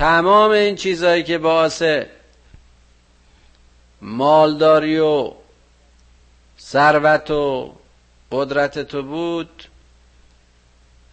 تمام 0.00 0.50
این 0.50 0.76
چیزهایی 0.76 1.22
که 1.22 1.38
باعث 1.38 1.82
مالداری 4.00 4.98
و 4.98 5.32
ثروت 6.58 7.30
و 7.30 7.74
قدرت 8.32 8.78
تو 8.78 9.02
بود 9.02 9.64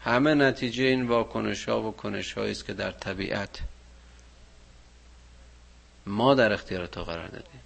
همه 0.03 0.33
نتیجه 0.33 0.83
این 0.83 1.07
واکنش 1.07 1.69
ها 1.69 1.81
و 1.81 1.91
کنش 1.91 2.37
است 2.37 2.65
که 2.65 2.73
در 2.73 2.91
طبیعت 2.91 3.59
ما 6.05 6.33
در 6.33 6.53
اختیار 6.53 6.87
تو 6.87 7.03
قرار 7.03 7.27
دادیم. 7.27 7.61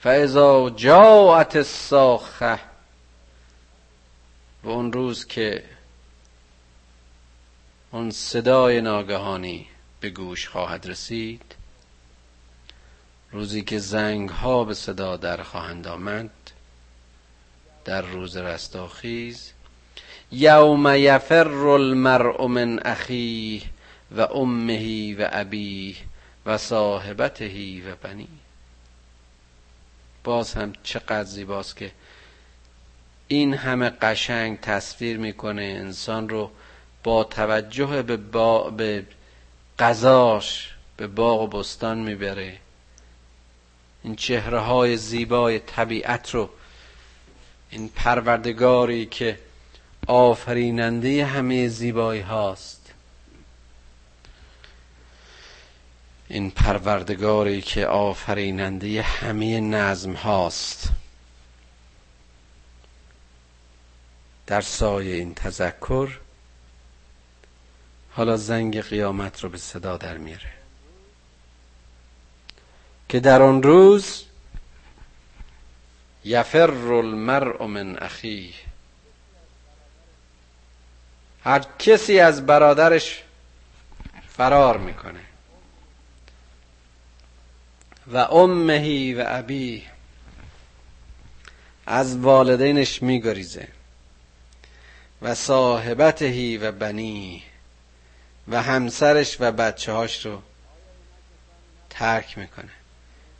فاذا 0.00 0.70
جاءت 0.70 1.56
الساخه 1.56 2.58
و 4.64 4.68
اون 4.68 4.92
روز 4.92 5.26
که 5.26 5.64
اون 7.90 8.10
صدای 8.10 8.80
ناگهانی 8.80 9.71
به 10.02 10.10
گوش 10.10 10.48
خواهد 10.48 10.86
رسید. 10.86 11.54
روزی 13.30 13.62
که 13.62 13.78
زنگ 13.78 14.28
ها 14.28 14.64
به 14.64 14.74
صدا 14.74 15.16
در 15.16 15.42
خواهند 15.42 15.88
آمد 15.88 16.30
در 17.84 18.02
روز 18.02 18.36
رستاخیز 18.36 19.52
یوم 20.32 20.94
یفر 20.96 21.48
المرء 21.48 22.46
من 22.46 22.80
اخیه 22.84 23.62
و 24.16 24.20
امه 24.20 25.14
و 25.14 25.28
ابیه 25.32 25.96
و 26.46 26.58
صاحبته 26.58 27.46
و 27.90 27.94
بنی 28.02 28.28
باز 30.24 30.54
هم 30.54 30.72
چقدر 30.82 31.24
زیباست 31.24 31.76
که 31.76 31.92
این 33.28 33.54
همه 33.54 33.90
قشنگ 33.90 34.60
تصویر 34.60 35.16
می‌کنه 35.16 35.62
انسان 35.62 36.28
رو 36.28 36.50
با 37.04 37.24
توجه 37.24 38.02
به, 38.02 38.16
با... 38.16 38.70
به 38.70 39.04
قضاش 39.78 40.74
به 40.96 41.06
باغ 41.06 41.40
و 41.40 41.46
بستان 41.46 41.98
می‌بره. 41.98 42.58
این 44.02 44.16
چهره 44.16 44.58
های 44.58 44.96
زیبای 44.96 45.58
طبیعت 45.58 46.30
رو 46.34 46.50
این 47.70 47.88
پروردگاری 47.88 49.06
که 49.06 49.38
آفریننده 50.06 51.24
همه 51.24 51.68
زیبایی 51.68 52.20
هاست. 52.20 52.92
این 56.28 56.50
پروردگاری 56.50 57.62
که 57.62 57.86
آفریننده 57.86 59.02
همه 59.02 59.60
نظم 59.60 60.12
هاست. 60.12 60.88
در 64.46 64.60
سایه 64.60 65.14
این 65.14 65.34
تذکر 65.34 66.21
حالا 68.14 68.36
زنگ 68.36 68.80
قیامت 68.80 69.40
رو 69.40 69.48
به 69.48 69.58
صدا 69.58 69.96
در 69.96 70.18
میاره. 70.18 70.52
که 73.08 73.20
در 73.20 73.42
آن 73.42 73.62
روز 73.62 74.24
یفر 76.24 76.70
المرء 76.70 77.66
من 77.66 77.98
اخیه 77.98 78.54
هر 81.44 81.64
کسی 81.78 82.20
از 82.20 82.46
برادرش 82.46 83.22
فرار 84.28 84.78
می‌کنه. 84.78 85.20
و 88.12 88.16
امهی 88.16 89.14
و 89.14 89.24
ابی 89.26 89.86
از 91.86 92.16
والدینش 92.16 93.02
میگریزه. 93.02 93.68
و 95.22 95.34
صاحبتهی 95.34 96.56
و 96.56 96.72
بنی. 96.72 97.42
و 98.48 98.62
همسرش 98.62 99.36
و 99.40 99.52
بچه 99.52 99.92
هاش 99.92 100.26
رو 100.26 100.38
ترک 101.90 102.38
می‌کنه 102.38 102.70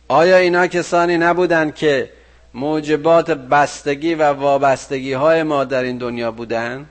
آیا 0.09 0.37
اینا 0.37 0.67
کسانی 0.67 1.17
نبودند 1.17 1.75
که 1.75 2.11
موجبات 2.55 3.31
بستگی 3.31 4.15
و 4.15 4.23
وابستگی 4.23 5.13
های 5.13 5.43
ما 5.43 5.65
در 5.65 5.83
این 5.83 5.99
دنیا 5.99 6.31
بودند 6.31 6.91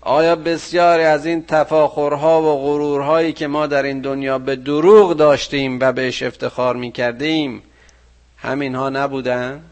آیا 0.00 0.36
بسیاری 0.36 1.02
از 1.02 1.26
این 1.26 1.46
تفاخرها 1.46 2.42
و 2.42 2.62
غرورهایی 2.62 3.32
که 3.32 3.46
ما 3.46 3.66
در 3.66 3.82
این 3.82 4.00
دنیا 4.00 4.38
به 4.38 4.56
دروغ 4.56 5.12
داشتیم 5.12 5.78
و 5.80 5.92
بهش 5.92 6.22
افتخار 6.22 6.76
می‌کردیم 6.76 7.62
همینها 8.36 8.88
نبودن؟ 8.88 9.64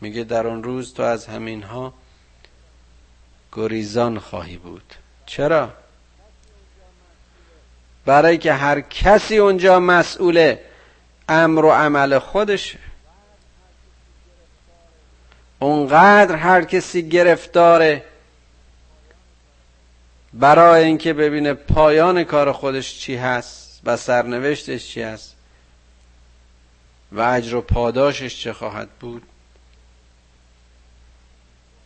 میگه 0.00 0.24
در 0.24 0.46
آن 0.46 0.62
روز 0.62 0.94
تو 0.94 1.02
از 1.02 1.26
همینها 1.26 1.92
گریزان 3.52 4.18
خواهی 4.18 4.56
بود 4.56 4.94
چرا؟ 5.26 5.72
برای 8.04 8.38
که 8.38 8.52
هر 8.52 8.80
کسی 8.80 9.38
اونجا 9.38 9.80
مسئول 9.80 10.56
امر 11.28 11.64
و 11.64 11.70
عمل 11.70 12.18
خودشه 12.18 12.78
اونقدر 15.58 16.36
هر 16.36 16.64
کسی 16.64 17.08
گرفتاره 17.08 18.04
برای 20.32 20.84
اینکه 20.84 21.12
ببینه 21.12 21.54
پایان 21.54 22.24
کار 22.24 22.52
خودش 22.52 22.98
چی 22.98 23.16
هست 23.16 23.80
و 23.84 23.96
سرنوشتش 23.96 24.86
چی 24.86 25.02
هست 25.02 25.36
و 27.12 27.20
اجر 27.20 27.54
و 27.54 27.60
پاداشش 27.60 28.42
چه 28.42 28.52
خواهد 28.52 28.88
بود 29.00 29.22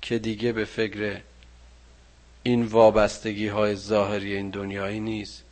که 0.03 0.19
دیگه 0.19 0.53
به 0.53 0.65
فکر 0.65 1.21
این 2.47 2.65
وابستگی 2.65 3.49
های 3.49 3.75
ظاهری 3.75 4.35
این 4.35 4.51
دنیایی 4.51 5.01
نیست. 5.01 5.43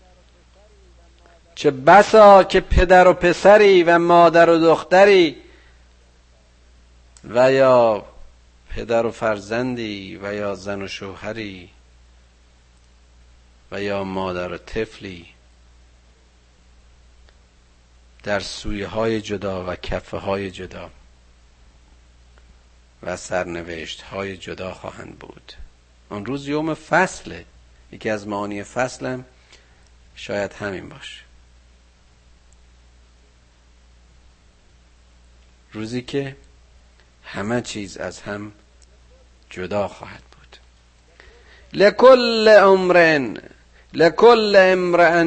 چه 1.54 1.70
بسا 1.70 2.44
که 2.44 2.60
پدر 2.60 3.08
و 3.08 3.12
پسری 3.12 3.82
و 3.82 3.98
مادر 3.98 4.50
و 4.50 4.58
دختری 4.58 5.36
و 7.24 7.52
یا 7.52 8.04
پدر 8.68 9.06
و 9.06 9.10
فرزندی 9.10 10.18
و 10.22 10.34
یا 10.34 10.54
زن 10.54 10.82
و 10.82 10.88
شوهری 10.88 11.70
و 13.72 13.82
یا 13.82 14.04
مادر 14.04 14.52
و 14.52 14.58
طفلی 14.58 15.26
در 18.22 18.40
سویه 18.40 18.86
های 18.86 19.20
جدا 19.20 19.64
و 19.66 19.76
کفه 19.76 20.16
های 20.16 20.50
جدا 20.50 20.90
و 23.02 23.16
سرنوشت 23.16 24.02
های 24.02 24.36
جدا 24.36 24.74
خواهند 24.74 25.18
بود. 25.18 25.52
اون 26.12 26.26
روز 26.26 26.48
یوم 26.48 26.74
فصله. 26.74 27.44
یکی 27.92 28.10
از 28.10 28.28
معانی 28.28 28.62
فصلم 28.62 29.24
شاید 30.16 30.52
همین 30.52 30.88
باشه. 30.88 31.20
روزی 35.72 36.02
که 36.02 36.36
همه 37.24 37.60
چیز 37.60 37.96
از 37.96 38.20
هم 38.20 38.52
جدا 39.50 39.88
خواهد 39.88 40.22
بود. 40.22 40.56
لکل 41.72 42.48
عمر 42.48 43.36
لکل 43.92 44.56
امرئ 44.56 45.24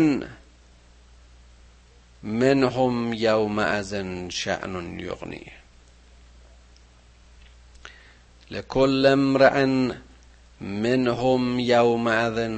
منهم 2.23 3.13
یومئذ 3.13 3.93
شأن 4.29 4.99
یغنی 4.99 5.51
لکل 8.51 9.05
امرئ 9.05 9.65
منهم 10.61 11.59
یومئذ 11.59 12.49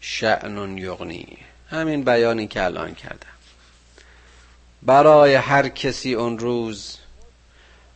شأن 0.00 0.78
یغنی. 0.78 1.38
همین 1.70 2.04
بیانی 2.04 2.46
که 2.46 2.64
الان 2.64 2.94
کردم. 2.94 3.36
برای 4.82 5.34
هر 5.34 5.68
کسی 5.68 6.14
اون 6.14 6.38
روز 6.38 6.98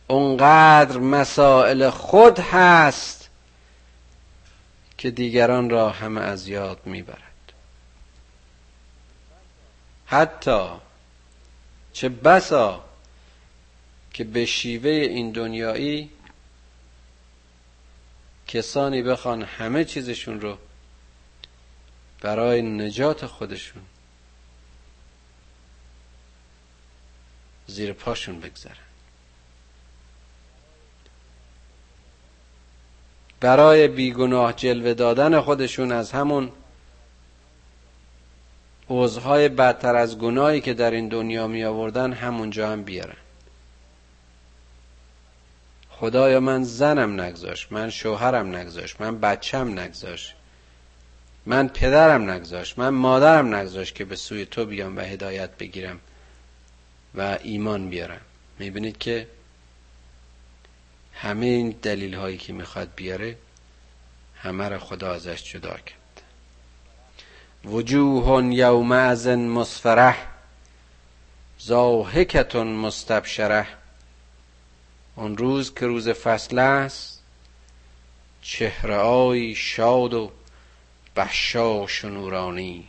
اونقدر 0.07 0.97
مسائل 0.97 1.89
خود 1.89 2.39
هست 2.39 3.29
که 4.97 5.11
دیگران 5.11 5.69
را 5.69 5.89
همه 5.89 6.21
از 6.21 6.47
یاد 6.47 6.79
می‌برد. 6.85 7.17
حتی 10.05 10.67
چه 11.93 12.09
بسا 12.09 12.83
که 14.13 14.23
به 14.23 14.45
شیوه 14.45 14.89
این 14.89 15.31
دنیایی 15.31 16.09
کسانی 18.51 19.01
بخوان 19.01 19.43
همه 19.43 19.85
چیزشون 19.85 20.41
رو 20.41 20.57
برای 22.21 22.61
نجات 22.61 23.25
خودشون 23.25 23.81
زیر 27.67 27.93
پاشون 27.93 28.39
بگذارن. 28.39 28.75
برای 33.39 33.87
بیگناه 33.87 34.53
جلوه 34.53 34.93
دادن 34.93 35.41
خودشون 35.41 35.91
از 35.91 36.11
همون 36.11 36.51
عوضهای 38.89 39.49
بدتر 39.49 39.95
از 39.95 40.17
گناهی 40.17 40.61
که 40.61 40.73
در 40.73 40.91
این 40.91 41.07
دنیا 41.07 41.47
می 41.47 41.63
آوردن 41.63 42.13
همونجا 42.13 42.71
هم 42.71 42.83
بیارن. 42.83 43.20
خدایا 46.01 46.39
من 46.39 46.63
زنم 46.63 47.21
نگذاش 47.21 47.71
من 47.71 47.89
شوهرم 47.89 48.55
نگذاش 48.55 49.01
من 49.01 49.19
بچم 49.19 49.79
نگذاش 49.79 50.33
من 51.45 51.67
پدرم 51.67 52.29
نگذاش 52.29 52.77
من 52.77 52.89
مادرم 52.89 53.55
نگذاش 53.55 53.93
که 53.93 54.05
به 54.05 54.15
سوی 54.15 54.45
تو 54.45 54.65
بیام 54.65 54.97
و 54.97 54.99
هدایت 54.99 55.57
بگیرم 55.57 55.99
و 57.15 57.37
ایمان 57.43 57.89
بیارم. 57.89 58.21
می‌بینید 58.59 58.97
که 58.97 59.27
همه 61.13 61.45
این 61.45 61.69
دلیل 61.81 62.13
هایی 62.13 62.37
که 62.37 62.53
می‌خواد 62.53 62.89
بیاره 62.95 63.37
همه 64.35 64.69
را 64.69 64.79
خدا 64.79 65.13
ازش 65.13 65.43
جدا 65.43 65.73
کرد. 65.73 66.21
وجوه 67.65 68.53
یومئذ 68.53 69.27
مصفره 69.27 70.15
زاهکتون 71.59 72.67
مستبشره 72.67 73.67
اون 75.21 75.37
روز 75.37 75.73
که 75.73 75.85
روز 75.87 76.09
فصل 76.09 76.59
است 76.59 77.21
چهره 78.41 79.53
شاد 79.53 80.13
و 80.13 80.31
بخشاش 81.15 82.05
و 82.05 82.09
نورانی. 82.09 82.87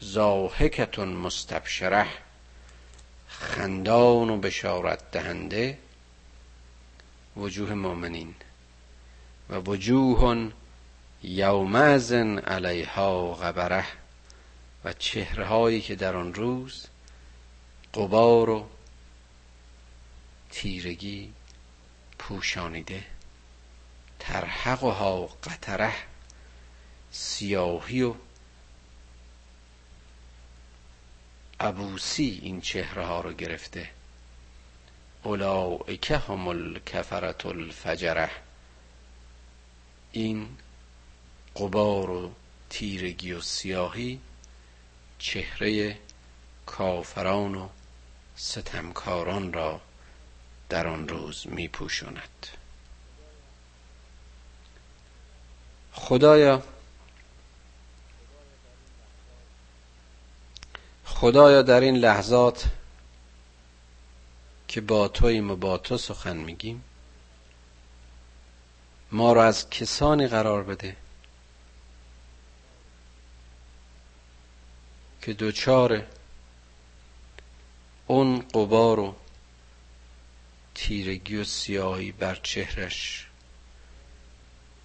زاهکتون 0.00 1.08
مستبشره 1.08 2.06
خندان 3.28 4.30
و 4.30 4.38
بشارت 4.38 5.10
دهنده. 5.10 5.78
وجوه 7.36 7.74
مؤمنین. 7.74 8.34
و 9.50 9.56
وجوه 9.56 10.50
یومزن 11.22 12.38
علیها 12.38 13.34
غبره. 13.34 13.84
و 14.84 14.92
چهره 14.92 15.44
هایی 15.44 15.80
که 15.80 15.94
در 15.94 16.16
آن 16.16 16.34
روز 16.34 16.86
قبار 17.94 18.50
و 18.50 18.66
تیرگی 20.50 21.32
پوشانیده 22.18 23.04
ترحقها 24.18 25.26
قطره 25.26 25.92
سیاهی 27.10 28.02
و 28.02 28.14
عبوسی 31.60 32.40
این 32.42 32.60
چهره 32.60 33.06
ها 33.06 33.20
رو 33.20 33.32
گرفته. 33.32 33.90
اولئک 35.22 36.10
هم 36.10 36.48
الکفرت 36.48 37.46
الفجره. 37.46 38.30
این 40.12 40.48
قبار 41.56 42.10
و 42.10 42.32
تیرگی 42.70 43.32
و 43.32 43.40
سیاهی 43.40 44.20
چهره 45.18 45.98
کافران 46.66 47.54
و 47.54 47.68
ستمکاران 48.36 49.52
را 49.52 49.80
در 50.68 50.86
آن 50.86 51.08
روز 51.08 51.46
می 51.46 51.68
پوشند 51.68 52.46
خدایا 55.92 56.62
خدایا 61.04 61.62
در 61.62 61.80
این 61.80 61.96
لحظات 61.96 62.68
که 64.68 64.80
با 64.80 65.08
تویم 65.08 65.50
و 65.50 65.56
با 65.56 65.78
تو 65.78 65.98
سخن 65.98 66.36
میگیم 66.36 66.84
ما 69.12 69.32
را 69.32 69.44
از 69.44 69.70
کسانی 69.70 70.26
قرار 70.26 70.62
بده 70.62 70.96
که 75.22 75.32
دوچار 75.32 76.06
اون 78.06 78.38
قبار 78.38 79.00
و 79.00 79.14
تیرگی 80.78 81.36
و 81.36 81.44
سیاهی 81.44 82.12
بر 82.12 82.34
چهرش 82.34 83.26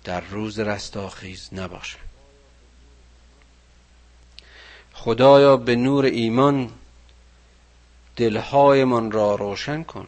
در 0.03 0.21
روز 0.21 0.59
رستاخیز 0.59 1.49
نباشه. 1.51 1.97
خدایا 4.93 5.57
به 5.57 5.75
نور 5.75 6.05
ایمان 6.05 6.71
دلهایمان 8.15 9.11
را 9.11 9.35
روشن 9.35 9.83
کن 9.83 10.07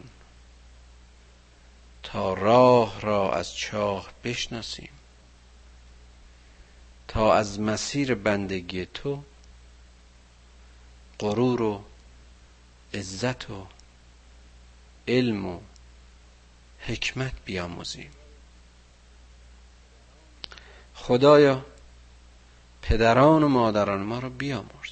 تا 2.04 2.34
راه 2.34 3.02
را 3.02 3.34
از 3.34 3.56
چاه 3.56 4.10
بشناسیم 4.24 4.90
تا 7.08 7.34
از 7.34 7.60
مسیر 7.60 8.16
بندگی 8.16 8.86
تو 8.86 9.24
غرور 11.20 11.62
و 11.62 11.84
عزت 12.94 13.50
و 13.50 13.68
علم 15.08 15.46
و 15.46 15.60
حکمت 16.88 17.34
بیاموزیم. 17.46 18.12
خدایا 20.96 21.66
پدران 22.82 23.44
و 23.44 23.48
مادران 23.48 24.02
ما 24.02 24.20
رو 24.20 24.30
بیامرز 24.30 24.92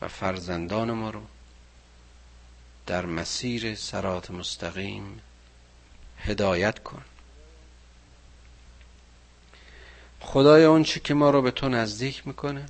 و 0.00 0.08
فرزندان 0.08 0.92
ما 0.92 1.10
رو 1.10 1.22
در 2.86 3.06
مسیر 3.06 3.74
سرات 3.74 4.30
مستقیم 4.30 5.20
هدایت 6.18 6.78
کن. 6.78 7.04
خدای 10.20 10.64
اون 10.64 10.82
چی 10.82 11.00
که 11.00 11.14
ما 11.14 11.30
رو 11.30 11.42
به 11.42 11.50
تو 11.50 11.68
نزدیک 11.68 12.26
می‌کنه 12.26 12.66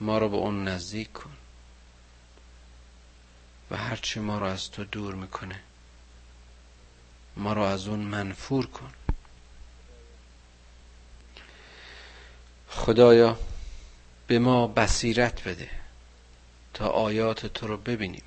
ما 0.00 0.18
رو 0.18 0.28
به 0.28 0.36
اون 0.36 0.68
نزدیک 0.68 1.12
کن. 1.12 1.36
و 3.72 3.76
هرچی 3.76 4.20
ما 4.20 4.38
رو 4.38 4.46
از 4.46 4.70
تو 4.70 4.84
دور 4.84 5.14
می‌کنه. 5.14 5.60
ما 7.36 7.52
رو 7.52 7.62
از 7.62 7.88
اون 7.88 7.98
منفور 7.98 8.66
کن. 8.66 8.92
خدایا 12.68 13.38
به 14.26 14.38
ما 14.38 14.66
بصیرت 14.66 15.48
بده 15.48 15.70
تا 16.74 16.88
آیات 16.88 17.46
تو 17.46 17.66
رو 17.66 17.76
ببینیم 17.76 18.22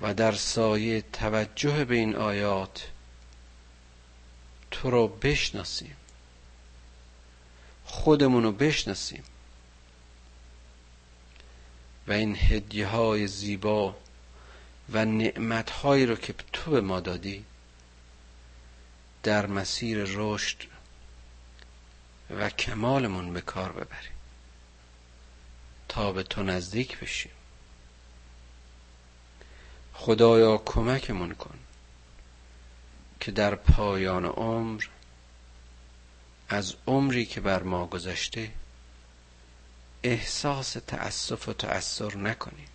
و 0.00 0.14
در 0.14 0.32
سایه 0.32 1.02
توجه 1.12 1.84
به 1.84 1.94
این 1.94 2.16
آیات 2.16 2.88
تو 4.70 4.90
رو 4.90 5.08
بشناسیم. 5.08 5.96
خودمون 7.84 8.42
رو 8.42 8.52
بشناسیم. 8.52 9.24
و 12.08 12.12
این 12.12 12.36
هدیه 12.36 12.86
های 12.86 13.26
زیبا 13.26 13.96
و 14.92 15.04
نعمت 15.04 15.70
هایی 15.70 16.06
رو 16.06 16.16
که 16.16 16.34
تو 16.52 16.70
به 16.70 16.80
ما 16.80 17.00
دادی 17.00 17.44
در 19.22 19.46
مسیر 19.46 20.04
رشد 20.04 20.56
و 22.30 22.50
کمالمون 22.50 23.32
به 23.32 23.40
کار 23.40 23.72
ببریم. 23.72 24.16
تا 25.88 26.12
به 26.12 26.22
تو 26.22 26.42
نزدیک 26.42 26.98
بشیم. 26.98 27.32
خدایا 29.94 30.56
کمکمون 30.58 31.34
کن 31.34 31.58
که 33.20 33.32
در 33.32 33.54
پایان 33.54 34.24
عمر 34.24 34.84
از 36.48 36.74
عمری 36.86 37.26
که 37.26 37.40
بر 37.40 37.62
ما 37.62 37.86
گذشته 37.86 38.50
احساس 40.02 40.72
تأسف 40.72 41.48
و 41.48 41.52
تأثر 41.52 42.16
نکنیم. 42.16 42.68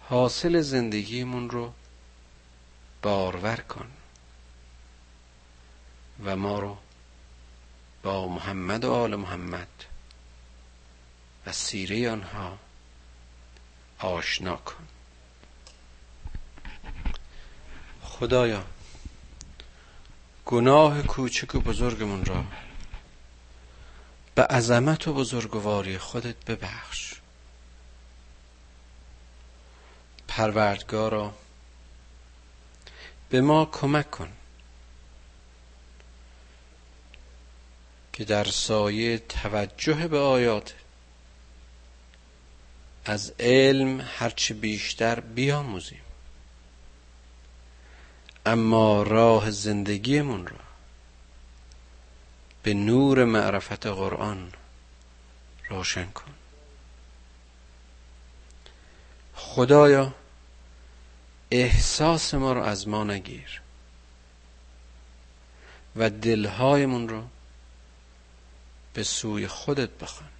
حاصل 0.00 0.60
زندگیمون 0.60 1.50
رو 1.50 1.72
بارور 3.02 3.56
کن 3.56 3.90
و 6.24 6.36
ما 6.36 6.58
رو 6.58 6.76
با 8.02 8.28
محمد 8.28 8.84
و 8.84 8.92
آل 8.92 9.16
محمد 9.16 9.84
و 11.46 11.52
سیره 11.52 12.10
آنها 12.10 12.58
آشنا 13.98 14.56
کن. 14.56 14.86
خدایا 18.02 18.64
گناه 20.46 21.02
کوچک 21.02 21.54
و 21.54 21.60
بزرگمون 21.60 22.24
را 22.24 22.44
به 24.34 24.42
عظمت 24.42 25.08
و 25.08 25.14
بزرگواری 25.14 25.98
خودت 25.98 26.44
ببخش. 26.44 27.14
پروردگارا 30.28 31.34
به 33.28 33.40
ما 33.40 33.64
کمک 33.64 34.10
کن 34.10 34.32
که 38.12 38.24
در 38.24 38.44
سایه 38.44 39.18
توجه 39.18 40.08
به 40.08 40.18
آیات 40.18 40.74
از 43.04 43.32
علم 43.40 44.00
هرچه 44.00 44.54
بیشتر 44.54 45.20
بیاموزیم. 45.20 46.00
اما 48.46 49.02
راه 49.02 49.50
زندگیمون 49.50 50.46
را 50.46 50.69
به 52.62 52.74
نور 52.74 53.24
معرفت 53.24 53.86
قرآن 53.86 54.52
روشن 55.68 56.10
کن. 56.10 56.34
خدایا 59.34 60.14
احساس 61.50 62.34
ما 62.34 62.52
رو 62.52 62.62
از 62.62 62.88
ما 62.88 63.04
نگیر 63.04 63.60
و 65.96 66.10
دلهایمون 66.10 67.08
رو 67.08 67.22
به 68.94 69.02
سوی 69.02 69.46
خودت 69.46 69.90
بخوان 69.90 70.30